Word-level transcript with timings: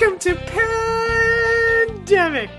Welcome 0.00 0.20
to 0.20 0.36
Pandemic. 1.96 2.50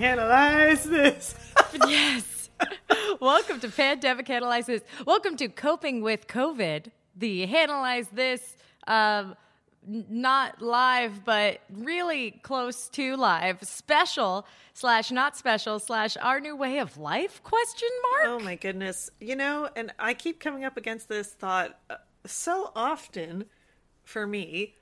Analyze 0.00 0.82
this. 0.82 1.36
yes. 1.86 2.50
Welcome 3.20 3.60
to 3.60 3.68
Pandemic 3.68 4.28
Analyze 4.28 4.66
This. 4.66 4.82
Welcome 5.06 5.36
to 5.36 5.46
Coping 5.46 6.02
with 6.02 6.26
COVID, 6.26 6.90
the 7.14 7.44
Analyze 7.44 8.08
This, 8.08 8.56
um, 8.88 9.36
not 9.86 10.60
live, 10.60 11.24
but 11.24 11.60
really 11.70 12.32
close 12.42 12.88
to 12.88 13.14
live 13.14 13.62
special 13.62 14.44
slash 14.74 15.12
not 15.12 15.36
special 15.36 15.78
slash 15.78 16.16
our 16.16 16.40
new 16.40 16.56
way 16.56 16.80
of 16.80 16.98
life 16.98 17.40
question 17.44 17.90
mark. 18.10 18.24
Oh 18.26 18.40
my 18.44 18.56
goodness. 18.56 19.08
You 19.20 19.36
know, 19.36 19.68
and 19.76 19.92
I 20.00 20.14
keep 20.14 20.40
coming 20.40 20.64
up 20.64 20.76
against 20.76 21.08
this 21.08 21.28
thought 21.28 21.78
uh, 21.90 21.98
so 22.26 22.72
often 22.74 23.44
for 24.02 24.26
me. 24.26 24.74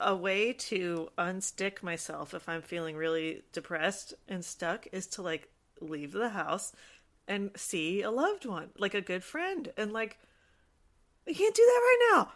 A 0.00 0.14
way 0.14 0.52
to 0.52 1.08
unstick 1.18 1.82
myself 1.82 2.34
if 2.34 2.48
I'm 2.48 2.62
feeling 2.62 2.96
really 2.96 3.42
depressed 3.52 4.14
and 4.28 4.44
stuck 4.44 4.86
is 4.92 5.06
to 5.08 5.22
like 5.22 5.48
leave 5.80 6.12
the 6.12 6.28
house 6.28 6.72
and 7.26 7.50
see 7.56 8.02
a 8.02 8.10
loved 8.10 8.46
one, 8.46 8.70
like 8.78 8.94
a 8.94 9.00
good 9.00 9.24
friend. 9.24 9.72
And 9.76 9.92
like, 9.92 10.18
I 11.26 11.32
can't 11.32 11.54
do 11.54 11.62
that 11.64 11.80
right 11.80 12.10
now. 12.12 12.32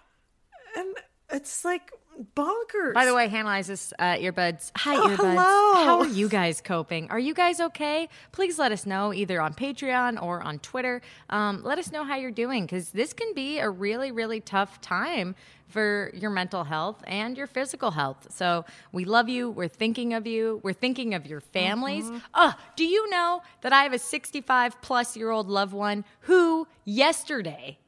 And 0.76 0.94
it's 1.30 1.64
like 1.64 1.92
bonkers. 2.34 2.94
By 2.94 3.04
the 3.04 3.14
way, 3.14 3.26
Analyze 3.28 3.66
This 3.66 3.92
uh, 3.98 4.14
earbuds. 4.16 4.72
Hi, 4.76 4.96
Oh, 4.96 5.08
earbuds. 5.08 5.16
hello. 5.16 5.84
How 5.84 5.98
are 6.00 6.06
you 6.08 6.28
guys 6.28 6.60
coping? 6.60 7.10
Are 7.10 7.18
you 7.18 7.34
guys 7.34 7.60
okay? 7.60 8.08
Please 8.32 8.58
let 8.58 8.72
us 8.72 8.86
know 8.86 9.12
either 9.12 9.40
on 9.40 9.54
Patreon 9.54 10.22
or 10.22 10.40
on 10.42 10.58
Twitter. 10.60 11.02
Um, 11.30 11.62
let 11.62 11.78
us 11.78 11.92
know 11.92 12.04
how 12.04 12.16
you're 12.16 12.30
doing 12.30 12.64
because 12.64 12.90
this 12.90 13.12
can 13.12 13.34
be 13.34 13.58
a 13.58 13.68
really, 13.68 14.12
really 14.12 14.40
tough 14.40 14.80
time 14.80 15.34
for 15.68 16.12
your 16.14 16.30
mental 16.30 16.62
health 16.64 17.02
and 17.08 17.36
your 17.36 17.48
physical 17.48 17.90
health. 17.90 18.28
So 18.30 18.64
we 18.92 19.04
love 19.04 19.28
you. 19.28 19.50
We're 19.50 19.66
thinking 19.68 20.14
of 20.14 20.26
you. 20.26 20.60
We're 20.62 20.72
thinking 20.72 21.12
of 21.12 21.26
your 21.26 21.40
families. 21.40 22.04
Mm-hmm. 22.04 22.18
Oh, 22.34 22.54
do 22.76 22.84
you 22.84 23.10
know 23.10 23.42
that 23.62 23.72
I 23.72 23.82
have 23.82 23.92
a 23.92 23.98
65 23.98 24.80
plus 24.80 25.16
year 25.16 25.30
old 25.30 25.48
loved 25.48 25.72
one 25.74 26.04
who 26.20 26.68
yesterday, 26.84 27.78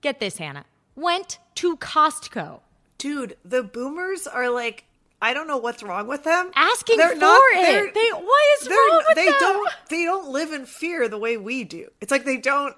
get 0.00 0.20
this, 0.20 0.38
Hannah, 0.38 0.64
went 0.94 1.38
to 1.56 1.76
Costco. 1.76 2.60
Dude, 3.04 3.36
the 3.44 3.62
boomers 3.62 4.26
are 4.26 4.48
like, 4.50 4.84
I 5.20 5.34
don't 5.34 5.46
know 5.46 5.58
what's 5.58 5.82
wrong 5.82 6.06
with 6.06 6.24
them. 6.24 6.50
asking 6.56 6.96
They're 6.96 7.10
for 7.10 7.16
not- 7.16 7.42
it. 7.52 7.92
They 7.94 8.08
what 8.12 8.44
is 8.62 8.68
wrong 8.68 9.02
with 9.08 9.16
they 9.16 9.26
them? 9.26 9.34
don't 9.40 9.70
they 9.90 10.04
don't 10.04 10.28
live 10.28 10.52
in 10.52 10.64
fear 10.64 11.06
the 11.08 11.18
way 11.18 11.36
we 11.36 11.64
do. 11.64 11.88
It's 12.00 12.10
like 12.10 12.24
they 12.24 12.38
don't. 12.38 12.74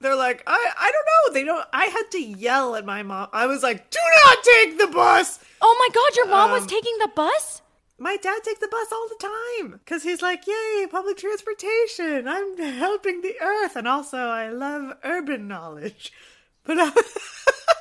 They're 0.00 0.16
like 0.16 0.42
I 0.46 0.60
I 0.86 0.90
don't 0.94 1.08
know. 1.12 1.34
They 1.34 1.44
don't. 1.44 1.66
I 1.74 1.86
had 1.96 2.10
to 2.12 2.20
yell 2.22 2.74
at 2.74 2.86
my 2.86 3.02
mom. 3.02 3.28
I 3.34 3.46
was 3.46 3.62
like, 3.62 3.90
"Do 3.90 3.98
not 4.24 4.38
take 4.52 4.78
the 4.78 4.86
bus." 4.88 5.38
Oh 5.60 5.76
my 5.78 5.88
god, 5.94 6.16
your 6.16 6.26
mom 6.28 6.50
Um, 6.50 6.56
was 6.58 6.66
taking 6.66 6.96
the 7.00 7.10
bus? 7.14 7.60
My 7.98 8.16
dad 8.16 8.40
takes 8.42 8.60
the 8.60 8.68
bus 8.68 8.88
all 8.92 9.06
the 9.08 9.28
time 9.60 9.78
because 9.84 10.02
he's 10.02 10.22
like, 10.22 10.46
"Yay, 10.46 10.86
public 10.90 11.18
transportation! 11.18 12.26
I'm 12.26 12.56
helping 12.58 13.20
the 13.20 13.36
earth, 13.42 13.76
and 13.76 13.86
also 13.86 14.16
I 14.16 14.48
love 14.48 14.96
urban 15.04 15.46
knowledge." 15.48 16.12
But 16.64 16.78
uh, 16.78 16.92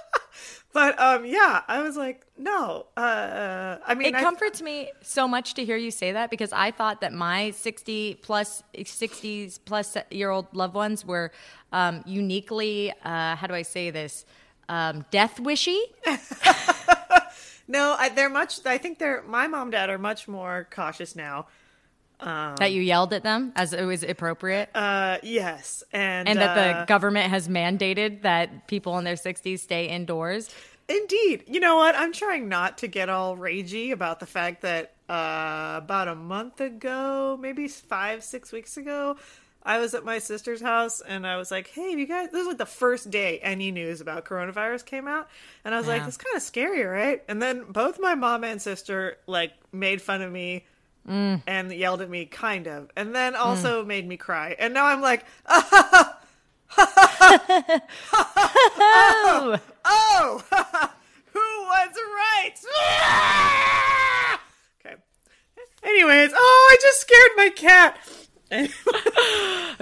but 0.73 0.99
um, 0.99 1.25
yeah, 1.25 1.61
I 1.67 1.81
was 1.81 1.95
like, 1.97 2.25
"No." 2.37 2.85
Uh, 2.95 3.77
I 3.85 3.93
mean, 3.95 4.09
It 4.09 4.15
I- 4.15 4.21
comforts 4.21 4.61
me 4.61 4.91
so 5.01 5.27
much 5.27 5.53
to 5.55 5.65
hear 5.65 5.77
you 5.77 5.91
say 5.91 6.11
that 6.11 6.29
because 6.29 6.51
I 6.53 6.71
thought 6.71 7.01
that 7.01 7.13
my 7.13 7.51
60 7.51 8.15
plus 8.21 8.63
60s 8.75 9.59
plus 9.65 9.97
year 10.11 10.29
old 10.29 10.47
loved 10.53 10.75
ones 10.75 11.03
were 11.05 11.31
um, 11.71 12.03
uniquely 12.05 12.91
uh, 13.03 13.35
how 13.35 13.47
do 13.47 13.53
I 13.53 13.63
say 13.63 13.89
this? 13.89 14.25
Um, 14.69 15.05
death 15.11 15.39
wishy. 15.39 15.81
No, 17.71 17.95
I, 17.99 18.09
they're 18.09 18.29
much. 18.31 18.65
I 18.65 18.79
think 18.79 18.97
they're. 18.97 19.21
My 19.21 19.45
mom 19.47 19.63
and 19.67 19.71
dad 19.71 19.91
are 19.91 19.99
much 19.99 20.27
more 20.27 20.67
cautious 20.71 21.15
now. 21.15 21.45
That 22.19 22.71
you 22.71 22.81
yelled 22.81 23.13
at 23.13 23.23
them 23.23 23.52
as 23.55 23.73
it 23.73 23.83
was 23.83 24.03
appropriate. 24.03 24.69
Uh, 24.75 25.17
yes, 25.23 25.83
and 25.93 26.27
and 26.27 26.39
that 26.39 26.57
uh, 26.57 26.80
the 26.81 26.85
government 26.85 27.30
has 27.30 27.47
mandated 27.47 28.21
that 28.23 28.67
people 28.67 28.97
in 28.97 29.03
their 29.05 29.15
60s 29.15 29.59
stay 29.59 29.85
indoors. 29.87 30.49
indeed. 30.87 31.43
You 31.47 31.59
know 31.59 31.75
what? 31.75 31.95
I'm 31.95 32.13
trying 32.13 32.49
not 32.49 32.79
to 32.79 32.87
get 32.87 33.09
all 33.09 33.37
ragey 33.37 33.91
about 33.91 34.19
the 34.19 34.25
fact 34.25 34.61
that 34.63 34.93
uh, 35.09 35.75
about 35.77 36.08
a 36.08 36.15
month 36.15 36.61
ago, 36.61 37.37
maybe 37.39 37.67
five, 37.67 38.23
six 38.23 38.52
weeks 38.52 38.77
ago, 38.77 39.17
I 39.63 39.79
was 39.79 39.93
at 39.93 40.03
my 40.05 40.19
sister's 40.19 40.61
house 40.61 41.02
and 41.02 41.27
I 41.27 41.37
was 41.37 41.52
like, 41.52 41.67
"Hey, 41.67 41.91
you 41.91 42.05
guys!" 42.05 42.29
This 42.31 42.39
was 42.39 42.47
like 42.47 42.58
the 42.58 42.65
first 42.65 43.09
day 43.11 43.39
any 43.39 43.71
news 43.71 44.02
about 44.02 44.25
coronavirus 44.25 44.85
came 44.85 45.08
out, 45.08 45.27
and 45.65 45.73
I 45.75 45.77
was 45.77 45.87
like, 45.87 46.02
Yeah. 46.02 46.08
"It's 46.08 46.17
kind 46.17 46.35
of 46.35 46.41
scary, 46.41 46.83
right?" 46.83 47.23
And 47.27 47.41
then 47.41 47.65
both 47.69 47.99
my 47.99 48.15
mom 48.15 48.43
and 48.43 48.61
sister 48.61 49.17
like 49.27 49.53
made 49.71 50.02
fun 50.02 50.21
of 50.21 50.31
me. 50.31 50.65
Mm. 51.08 51.42
And 51.48 51.71
yelled 51.71 52.02
at 52.02 52.10
me, 52.10 52.26
kind 52.26 52.67
of, 52.67 52.89
and 52.95 53.15
then 53.15 53.33
mm. 53.33 53.39
also 53.39 53.83
made 53.83 54.08
me 54.08 54.17
cry. 54.17 54.55
And 54.60 54.73
now 54.73 54.86
I'm 54.86 55.02
like, 55.02 55.26
Oh, 58.11 59.59
Oh, 59.86 60.43
who 61.33 61.39
was 61.39 61.89
right? 62.15 62.54
okay. 64.86 64.95
Anyways, 65.83 66.32
oh, 66.36 66.70
I 66.71 66.77
just 66.82 67.02
scared 67.02 67.32
my 67.38 67.49
cat. 67.49 67.98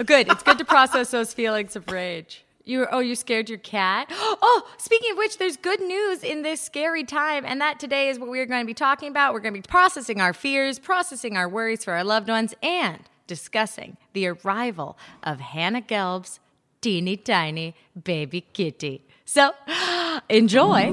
good. 0.06 0.28
It's 0.28 0.42
good 0.42 0.58
to 0.58 0.64
process 0.64 1.10
those 1.10 1.34
feelings 1.34 1.76
of 1.76 1.90
rage. 1.90 2.44
You 2.68 2.80
were, 2.80 2.94
oh, 2.94 2.98
you 2.98 3.14
scared 3.14 3.48
your 3.48 3.58
cat? 3.58 4.12
Oh, 4.40 4.62
speaking 4.76 5.12
of 5.12 5.18
which, 5.18 5.38
there's 5.38 5.56
good 5.56 5.80
news 5.80 6.22
in 6.22 6.42
this 6.42 6.60
scary 6.60 7.02
time, 7.02 7.44
and 7.46 7.60
that 7.60 7.80
today 7.80 8.08
is 8.08 8.18
what 8.18 8.28
we're 8.28 8.46
going 8.46 8.62
to 8.62 8.66
be 8.66 8.74
talking 8.74 9.08
about. 9.08 9.32
We're 9.32 9.40
going 9.40 9.54
to 9.54 9.60
be 9.60 9.66
processing 9.66 10.20
our 10.20 10.32
fears, 10.32 10.78
processing 10.78 11.36
our 11.36 11.48
worries 11.48 11.84
for 11.84 11.94
our 11.94 12.04
loved 12.04 12.28
ones, 12.28 12.54
and 12.62 13.00
discussing 13.26 13.96
the 14.12 14.28
arrival 14.28 14.96
of 15.22 15.40
Hannah 15.40 15.82
Gelb's 15.82 16.40
teeny 16.80 17.16
tiny 17.16 17.74
baby 18.04 18.42
kitty. 18.52 19.04
So, 19.24 19.52
enjoy. 20.28 20.92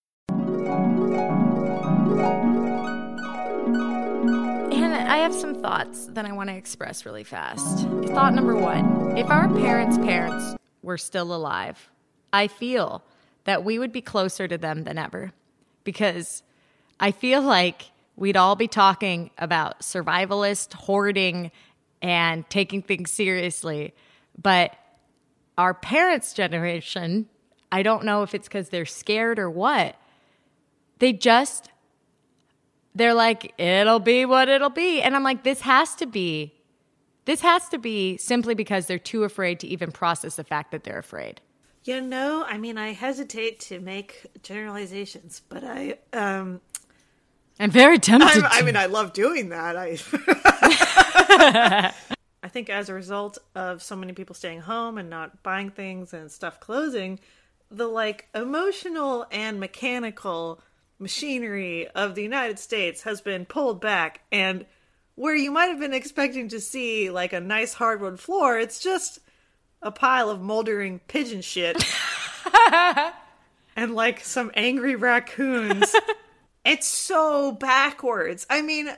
Have 5.31 5.39
some 5.39 5.61
thoughts 5.61 6.07
that 6.07 6.25
I 6.25 6.33
want 6.33 6.49
to 6.49 6.55
express 6.55 7.05
really 7.05 7.23
fast. 7.23 7.87
Thought 8.07 8.33
number 8.33 8.53
one 8.53 9.17
if 9.17 9.29
our 9.29 9.47
parents' 9.47 9.97
parents 9.97 10.57
were 10.83 10.97
still 10.97 11.33
alive, 11.33 11.89
I 12.33 12.47
feel 12.47 13.01
that 13.45 13.63
we 13.63 13.79
would 13.79 13.93
be 13.93 14.01
closer 14.01 14.45
to 14.49 14.57
them 14.57 14.83
than 14.83 14.97
ever 14.97 15.31
because 15.85 16.43
I 16.99 17.11
feel 17.11 17.41
like 17.41 17.91
we'd 18.17 18.35
all 18.35 18.57
be 18.57 18.67
talking 18.67 19.31
about 19.37 19.79
survivalist 19.79 20.73
hoarding 20.73 21.51
and 22.01 22.49
taking 22.49 22.81
things 22.81 23.09
seriously. 23.13 23.93
But 24.37 24.75
our 25.57 25.73
parents' 25.73 26.33
generation, 26.33 27.29
I 27.71 27.83
don't 27.83 28.03
know 28.03 28.23
if 28.23 28.35
it's 28.35 28.49
because 28.49 28.67
they're 28.67 28.85
scared 28.85 29.39
or 29.39 29.49
what, 29.49 29.95
they 30.99 31.13
just 31.13 31.70
they're 32.95 33.13
like, 33.13 33.53
it'll 33.57 33.99
be 33.99 34.25
what 34.25 34.49
it'll 34.49 34.69
be. 34.69 35.01
And 35.01 35.15
I'm 35.15 35.23
like, 35.23 35.43
this 35.43 35.61
has 35.61 35.95
to 35.95 36.05
be, 36.05 36.53
this 37.25 37.41
has 37.41 37.69
to 37.69 37.77
be 37.77 38.17
simply 38.17 38.53
because 38.55 38.87
they're 38.87 38.99
too 38.99 39.23
afraid 39.23 39.59
to 39.61 39.67
even 39.67 39.91
process 39.91 40.35
the 40.35 40.43
fact 40.43 40.71
that 40.71 40.83
they're 40.83 40.99
afraid. 40.99 41.41
You 41.83 42.01
know, 42.01 42.45
I 42.47 42.57
mean, 42.57 42.77
I 42.77 42.93
hesitate 42.93 43.59
to 43.61 43.79
make 43.79 44.27
generalizations, 44.43 45.41
but 45.49 45.63
I, 45.63 45.97
um, 46.13 46.61
I'm 47.59 47.71
very 47.71 47.97
tempted. 47.97 48.43
I, 48.43 48.59
I 48.59 48.61
mean, 48.61 48.75
I 48.75 48.85
love 48.85 49.13
doing 49.13 49.49
that. 49.49 49.75
I, 49.77 49.97
I 52.43 52.47
think 52.47 52.69
as 52.69 52.89
a 52.89 52.93
result 52.93 53.37
of 53.55 53.81
so 53.81 53.95
many 53.95 54.13
people 54.13 54.35
staying 54.35 54.61
home 54.61 54.97
and 54.97 55.09
not 55.09 55.41
buying 55.43 55.69
things 55.69 56.13
and 56.13 56.31
stuff 56.31 56.59
closing, 56.59 57.19
the 57.69 57.87
like 57.87 58.27
emotional 58.35 59.25
and 59.31 59.59
mechanical 59.59 60.61
machinery 61.01 61.87
of 61.89 62.15
the 62.15 62.23
United 62.23 62.59
States 62.59 63.01
has 63.03 63.21
been 63.21 63.45
pulled 63.45 63.81
back 63.81 64.21
and 64.31 64.65
where 65.15 65.35
you 65.35 65.51
might 65.51 65.65
have 65.65 65.79
been 65.79 65.93
expecting 65.93 66.47
to 66.49 66.59
see 66.59 67.09
like 67.09 67.33
a 67.33 67.39
nice 67.39 67.73
hardwood 67.73 68.19
floor, 68.19 68.57
it's 68.57 68.79
just 68.79 69.19
a 69.81 69.91
pile 69.91 70.29
of 70.29 70.41
moldering 70.41 70.99
pigeon 71.07 71.41
shit 71.41 71.83
and 73.75 73.93
like 73.95 74.21
some 74.21 74.51
angry 74.55 74.95
raccoons. 74.95 75.95
it's 76.65 76.87
so 76.87 77.51
backwards. 77.51 78.45
I 78.49 78.61
mean, 78.61 78.89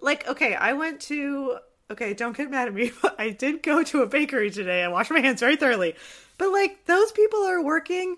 like, 0.00 0.28
okay, 0.28 0.54
I 0.54 0.74
went 0.74 1.00
to. 1.02 1.58
Okay, 1.88 2.14
don't 2.14 2.36
get 2.36 2.50
mad 2.50 2.68
at 2.68 2.74
me, 2.74 2.90
but 3.02 3.14
I 3.18 3.30
did 3.30 3.62
go 3.62 3.82
to 3.84 4.02
a 4.02 4.06
bakery 4.06 4.50
today. 4.50 4.82
I 4.82 4.88
washed 4.88 5.10
my 5.10 5.20
hands 5.20 5.40
very 5.40 5.56
thoroughly. 5.56 5.94
But, 6.38 6.50
like, 6.52 6.84
those 6.86 7.12
people 7.12 7.44
are 7.44 7.62
working, 7.62 8.16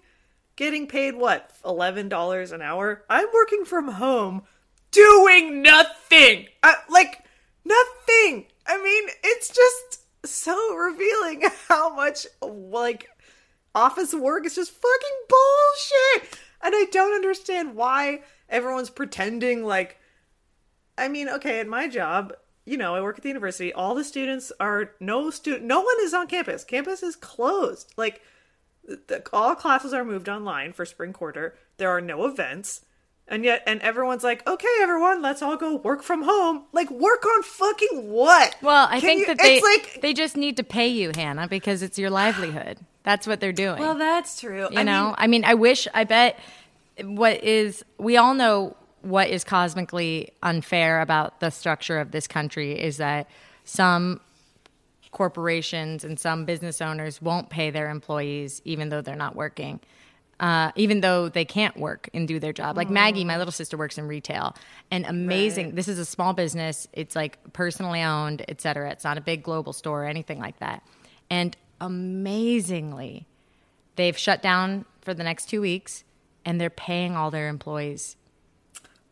getting 0.59 0.89
paid 0.89 1.15
what, 1.15 1.53
$11 1.65 2.53
an 2.53 2.61
hour? 2.61 3.05
I'm 3.09 3.29
working 3.33 3.65
from 3.65 3.93
home, 3.93 4.43
doing 4.91 5.63
nothing. 5.63 6.47
Uh, 6.65 6.75
like, 6.91 7.25
nothing. 7.65 8.47
I 8.67 8.83
mean, 8.83 9.05
it's 9.23 9.49
just 9.49 10.03
so 10.27 10.75
revealing 10.75 11.45
how 11.69 11.95
much, 11.95 12.27
like, 12.43 13.09
office 13.73 14.13
work 14.13 14.45
is 14.45 14.57
just 14.57 14.73
fucking 14.73 15.19
bullshit. 15.29 16.41
And 16.61 16.75
I 16.75 16.87
don't 16.91 17.15
understand 17.15 17.77
why 17.77 18.23
everyone's 18.49 18.91
pretending 18.91 19.65
like 19.65 19.99
I 20.97 21.07
mean, 21.07 21.29
okay, 21.29 21.61
at 21.61 21.69
my 21.69 21.87
job, 21.87 22.33
you 22.65 22.77
know, 22.77 22.97
I 22.97 23.01
work 23.01 23.19
at 23.19 23.23
the 23.23 23.29
university. 23.29 23.73
All 23.73 23.95
the 23.95 24.03
students 24.03 24.51
are 24.59 24.91
no 24.99 25.31
student 25.31 25.65
no 25.65 25.81
one 25.81 25.95
is 26.01 26.13
on 26.13 26.27
campus. 26.27 26.65
Campus 26.65 27.05
is 27.05 27.15
closed. 27.15 27.95
Like 27.97 28.21
the, 29.09 29.23
all 29.33 29.55
classes 29.55 29.93
are 29.93 30.05
moved 30.05 30.29
online 30.29 30.73
for 30.73 30.85
spring 30.87 31.13
quarter. 31.13 31.55
There 31.77 31.91
are 31.91 32.01
no 32.01 32.25
events. 32.25 32.81
And 33.31 33.45
yet, 33.45 33.63
and 33.67 33.83
everyone's 33.83 34.25
like, 34.25 34.47
okay, 34.49 34.67
everyone, 34.81 35.21
let's 35.21 35.43
all 35.43 35.59
go 35.59 35.77
work 35.77 36.03
from 36.03 36.23
home. 36.23 36.65
Like, 36.73 36.91
work 36.91 37.27
on 37.27 37.43
fucking 37.43 38.09
what? 38.11 38.57
Well, 38.63 38.87
I 38.91 39.01
Can 39.01 39.09
think 39.09 39.21
you- 39.21 39.27
that 39.27 39.39
they 39.39 39.57
it's 39.57 39.65
like, 39.65 40.01
they 40.01 40.15
just 40.15 40.35
need 40.37 40.57
to 40.57 40.65
pay 40.65 40.89
you, 40.89 41.11
Hannah, 41.15 41.47
because 41.47 41.83
it's 41.83 41.99
your 41.99 42.09
livelihood. 42.09 42.79
That's 43.03 43.27
what 43.27 43.41
they're 43.41 43.53
doing. 43.53 43.79
well, 43.81 43.95
that's 43.97 44.41
true. 44.41 44.69
you 44.71 44.83
know, 44.85 45.15
I 45.19 45.27
mean, 45.27 45.45
I 45.45 45.55
wish. 45.55 45.87
I 45.95 46.05
bet 46.05 46.39
what 47.03 47.43
is 47.45 47.85
we 47.99 48.17
all 48.17 48.35
know 48.35 48.77
what 49.03 49.29
is 49.29 49.45
cosmically 49.45 50.31
unfair 50.43 51.01
about 51.01 51.41
the 51.41 51.51
structure 51.51 51.99
of 52.01 52.11
this 52.11 52.27
country 52.27 52.73
is 52.79 52.97
that 52.97 53.29
some 53.65 54.21
corporations 55.11 56.05
and 56.05 56.19
some 56.19 56.45
business 56.45 56.81
owners 56.81 57.21
won't 57.23 57.51
pay 57.51 57.71
their 57.71 57.91
employees 57.91 58.61
even 58.65 58.89
though 58.89 59.01
they're 59.01 59.17
not 59.17 59.35
working. 59.35 59.81
Uh, 60.41 60.71
even 60.77 61.01
though 61.01 61.29
they 61.29 61.45
can't 61.45 61.77
work 61.77 62.09
and 62.15 62.29
do 62.29 62.39
their 62.39 62.53
job. 62.53 62.77
Like 62.77 62.89
Maggie, 62.89 63.25
my 63.25 63.39
little 63.39 63.51
sister, 63.51 63.77
works 63.77 63.99
in 63.99 64.07
retail, 64.07 64.55
and 64.89 65.05
amazing. 65.05 65.67
Right. 65.67 65.75
This 65.75 65.89
is 65.89 65.99
a 65.99 66.05
small 66.05 66.33
business. 66.33 66.87
It's 66.93 67.17
like 67.17 67.39
personally 67.53 68.03
owned, 68.03 68.45
et 68.47 68.61
cetera. 68.61 68.89
It's 68.93 69.03
not 69.03 69.19
a 69.19 69.21
big 69.21 69.43
global 69.43 69.73
store 69.73 70.05
or 70.05 70.07
anything 70.07 70.39
like 70.39 70.61
that. 70.61 70.85
And 71.29 71.57
amazingly, 71.81 73.27
they've 73.97 74.17
shut 74.17 74.41
down 74.41 74.85
for 75.01 75.13
the 75.13 75.25
next 75.25 75.47
two 75.47 75.61
weeks, 75.61 76.05
and 76.45 76.61
they're 76.61 76.71
paying 76.71 77.17
all 77.17 77.33
their 77.33 77.49
employees. 77.49 78.15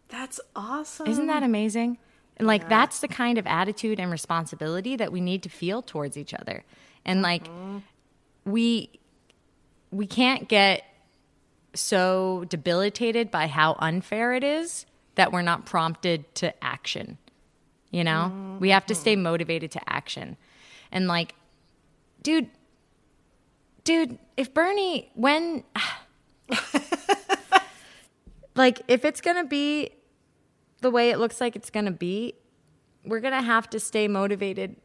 that's 0.09 0.39
awesome. 0.55 1.09
Isn't 1.09 1.27
that 1.27 1.43
amazing? 1.43 1.99
And 2.37 2.47
like 2.47 2.69
that's 2.69 3.00
the 3.00 3.09
kind 3.09 3.38
of 3.38 3.47
attitude 3.47 3.99
and 3.99 4.11
responsibility 4.11 4.97
that 4.97 5.11
we 5.11 5.21
need 5.21 5.43
to 5.44 5.49
feel 5.49 5.83
towards 5.83 6.17
each 6.17 6.35
other. 6.35 6.65
And 7.05 7.23
like 7.23 7.44
mm-hmm. 7.44 7.79
we 8.44 8.91
we 9.91 10.06
can't 10.06 10.49
get 10.49 10.85
so 11.75 12.44
debilitated 12.49 13.31
by 13.31 13.47
how 13.47 13.77
unfair 13.79 14.35
it 14.35 14.44
is 14.44 14.87
that 15.15 15.33
we're 15.33 15.43
not 15.43 15.67
prompted 15.67 16.35
to 16.37 16.65
action. 16.65 17.19
You 17.91 18.05
know? 18.05 18.59
We 18.61 18.71
have 18.71 18.87
to 18.87 18.94
stay 18.94 19.15
mm-hmm. 19.15 19.23
motivated 19.23 19.71
to 19.73 19.91
action. 19.91 20.37
And 20.93 21.09
like 21.09 21.35
dude 22.23 22.50
dude, 23.85 24.19
if 24.37 24.53
Bernie 24.53 25.11
when 25.15 25.65
like 28.55 28.83
if 28.88 29.05
it's 29.05 29.21
going 29.21 29.37
to 29.37 29.44
be 29.44 29.91
the 30.81 30.90
way 30.90 31.11
it 31.11 31.19
looks 31.19 31.40
like 31.40 31.56
it's 31.56 31.70
going 31.70 31.87
to 31.87 31.90
be, 31.90 32.34
we're 33.05 33.20
going 33.20 33.34
to 33.34 33.43
have 33.43 33.69
to 33.70 33.81
stay 33.81 34.08
motivated 34.08 34.76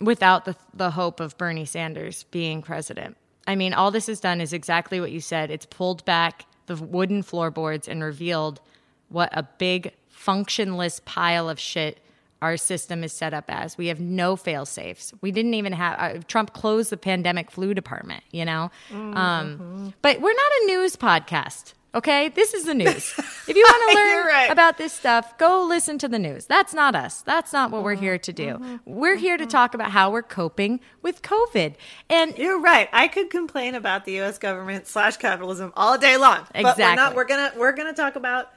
without 0.00 0.44
the 0.44 0.56
the 0.74 0.90
hope 0.90 1.20
of 1.20 1.38
Bernie 1.38 1.64
Sanders 1.64 2.24
being 2.24 2.62
president. 2.62 3.16
I 3.46 3.56
mean, 3.56 3.74
all 3.74 3.90
this 3.90 4.06
has 4.06 4.20
done 4.20 4.40
is 4.40 4.52
exactly 4.52 5.00
what 5.00 5.10
you 5.10 5.20
said. 5.20 5.50
It's 5.50 5.66
pulled 5.66 6.04
back 6.04 6.46
the 6.66 6.76
wooden 6.76 7.22
floorboards 7.22 7.88
and 7.88 8.02
revealed 8.02 8.60
what 9.08 9.30
a 9.32 9.42
big 9.58 9.92
functionless 10.08 11.00
pile 11.04 11.48
of 11.48 11.58
shit 11.58 11.98
our 12.40 12.56
system 12.56 13.04
is 13.04 13.12
set 13.12 13.32
up 13.32 13.44
as. 13.48 13.78
We 13.78 13.86
have 13.86 14.00
no 14.00 14.34
fail 14.34 14.66
safes. 14.66 15.12
We 15.20 15.30
didn't 15.30 15.54
even 15.54 15.72
have 15.72 15.98
uh, 15.98 16.20
Trump 16.26 16.52
closed 16.52 16.90
the 16.90 16.96
pandemic 16.96 17.50
flu 17.52 17.72
department, 17.72 18.24
you 18.32 18.44
know? 18.44 18.70
Um, 18.92 19.94
but 20.02 20.20
we're 20.20 20.32
not 20.34 20.52
a 20.62 20.66
news 20.66 20.96
podcast. 20.96 21.74
Okay, 21.94 22.28
this 22.30 22.54
is 22.54 22.64
the 22.64 22.74
news. 22.74 23.14
If 23.48 23.56
you 23.56 23.64
want 23.64 23.90
to 23.90 23.94
learn 23.98 24.26
right. 24.26 24.50
about 24.52 24.78
this 24.78 24.92
stuff, 24.92 25.36
go 25.36 25.64
listen 25.64 25.98
to 25.98 26.08
the 26.08 26.18
news. 26.18 26.46
That's 26.46 26.72
not 26.72 26.94
us. 26.94 27.22
That's 27.22 27.52
not 27.52 27.72
what 27.72 27.82
we're 27.82 27.96
here 27.96 28.16
to 28.16 28.32
do. 28.32 28.54
Mm-hmm. 28.54 28.64
Mm-hmm. 28.64 28.94
We're 28.94 29.16
here 29.16 29.36
to 29.36 29.42
mm-hmm. 29.42 29.50
talk 29.50 29.74
about 29.74 29.90
how 29.90 30.12
we're 30.12 30.22
coping 30.22 30.78
with 31.02 31.22
COVID. 31.22 31.74
And 32.08 32.38
You're 32.38 32.60
right. 32.60 32.88
I 32.92 33.08
could 33.08 33.30
complain 33.30 33.74
about 33.74 34.04
the 34.04 34.12
U.S. 34.12 34.38
government 34.38 34.86
slash 34.86 35.16
capitalism 35.16 35.72
all 35.74 35.98
day 35.98 36.16
long. 36.16 36.46
Exactly. 36.54 36.62
But 36.62 36.78
we're 36.78 36.94
not. 36.94 37.14
We're 37.16 37.24
gonna 37.24 37.52
we're 37.56 37.72
gonna 37.72 37.92
talk 37.92 38.14
about 38.14 38.52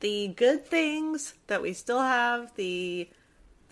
the 0.00 0.28
good 0.28 0.64
things 0.64 1.34
that 1.48 1.60
we 1.60 1.74
still 1.74 2.00
have, 2.00 2.54
the 2.56 3.08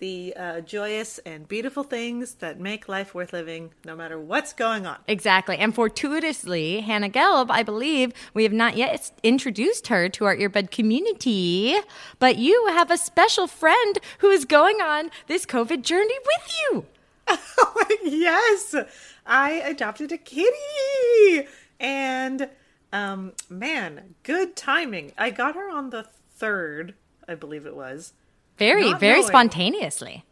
the 0.01 0.33
uh, 0.35 0.61
joyous 0.61 1.19
and 1.19 1.47
beautiful 1.47 1.83
things 1.83 2.33
that 2.35 2.59
make 2.59 2.89
life 2.89 3.13
worth 3.13 3.31
living, 3.31 3.71
no 3.85 3.95
matter 3.95 4.19
what's 4.19 4.51
going 4.51 4.87
on. 4.87 4.97
Exactly. 5.07 5.57
And 5.57 5.73
fortuitously, 5.73 6.81
Hannah 6.81 7.09
Gelb, 7.09 7.51
I 7.51 7.61
believe 7.61 8.11
we 8.33 8.43
have 8.43 8.51
not 8.51 8.75
yet 8.75 9.11
introduced 9.21 9.87
her 9.87 10.09
to 10.09 10.25
our 10.25 10.35
earbud 10.35 10.71
community, 10.71 11.77
but 12.17 12.37
you 12.37 12.65
have 12.71 12.89
a 12.89 12.97
special 12.97 13.45
friend 13.45 13.99
who 14.17 14.29
is 14.29 14.43
going 14.43 14.81
on 14.81 15.11
this 15.27 15.45
COVID 15.45 15.83
journey 15.83 16.17
with 16.25 16.55
you. 16.59 16.85
yes, 18.03 18.75
I 19.23 19.51
adopted 19.51 20.11
a 20.11 20.17
kitty, 20.17 21.47
and 21.79 22.49
um, 22.91 23.33
man, 23.49 24.15
good 24.23 24.55
timing. 24.55 25.11
I 25.15 25.29
got 25.29 25.53
her 25.55 25.69
on 25.69 25.91
the 25.91 26.07
third, 26.35 26.95
I 27.27 27.35
believe 27.35 27.67
it 27.67 27.75
was. 27.75 28.13
Very, 28.61 28.91
Not 28.91 28.99
very 28.99 29.19
knowing. 29.21 29.27
spontaneously. 29.27 30.23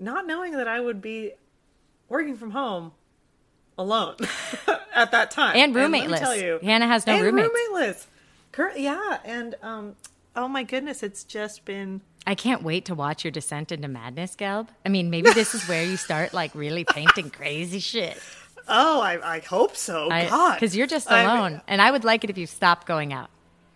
not 0.00 0.26
knowing 0.26 0.52
that 0.52 0.66
I 0.68 0.80
would 0.80 1.00
be 1.00 1.32
working 2.08 2.36
from 2.36 2.50
home 2.50 2.92
alone 3.78 4.16
at 4.94 5.10
that 5.12 5.30
time 5.30 5.54
And 5.56 5.72
let 5.72 5.90
me 5.90 6.00
roommateless. 6.02 6.18
tell 6.18 6.36
you, 6.36 6.58
Hannah 6.62 6.86
has 6.88 7.06
no 7.06 7.14
and 7.14 7.22
roommates. 7.24 7.48
roommateless. 7.48 8.06
Cur- 8.52 8.72
yeah, 8.76 9.18
and 9.24 9.54
um, 9.62 9.94
oh 10.34 10.48
my 10.48 10.62
goodness, 10.64 11.02
it's 11.02 11.22
just 11.24 11.64
been 11.64 12.00
I 12.26 12.34
can't 12.34 12.62
wait 12.64 12.86
to 12.86 12.94
watch 12.96 13.24
your 13.24 13.30
descent 13.30 13.70
into 13.70 13.86
madness, 13.86 14.34
Gelb. 14.34 14.66
I 14.84 14.88
mean, 14.88 15.10
maybe 15.10 15.30
this 15.30 15.54
is 15.54 15.68
where 15.68 15.84
you 15.84 15.96
start 15.96 16.34
like 16.34 16.52
really 16.56 16.84
painting 16.88 17.30
crazy 17.30 17.78
shit. 17.78 18.18
oh, 18.66 19.00
I, 19.00 19.36
I 19.36 19.38
hope 19.40 19.76
so. 19.76 20.08
God, 20.08 20.54
Because 20.54 20.76
you're 20.76 20.88
just 20.88 21.08
I 21.10 21.20
mean, 21.24 21.36
alone. 21.36 21.60
and 21.68 21.80
I 21.80 21.90
would 21.92 22.02
like 22.02 22.24
it 22.24 22.30
if 22.30 22.36
you 22.38 22.46
stopped 22.46 22.86
going 22.88 23.12
out. 23.12 23.30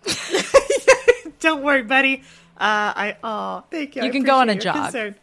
don't 1.40 1.62
worry, 1.62 1.82
buddy. 1.82 2.22
Uh, 2.60 2.92
I 2.94 3.16
oh, 3.24 3.64
thank 3.70 3.96
you. 3.96 4.02
You 4.02 4.08
I 4.08 4.12
can 4.12 4.22
go 4.22 4.36
on 4.36 4.50
a 4.50 4.54
jog. 4.54 4.74
concern. 4.74 5.14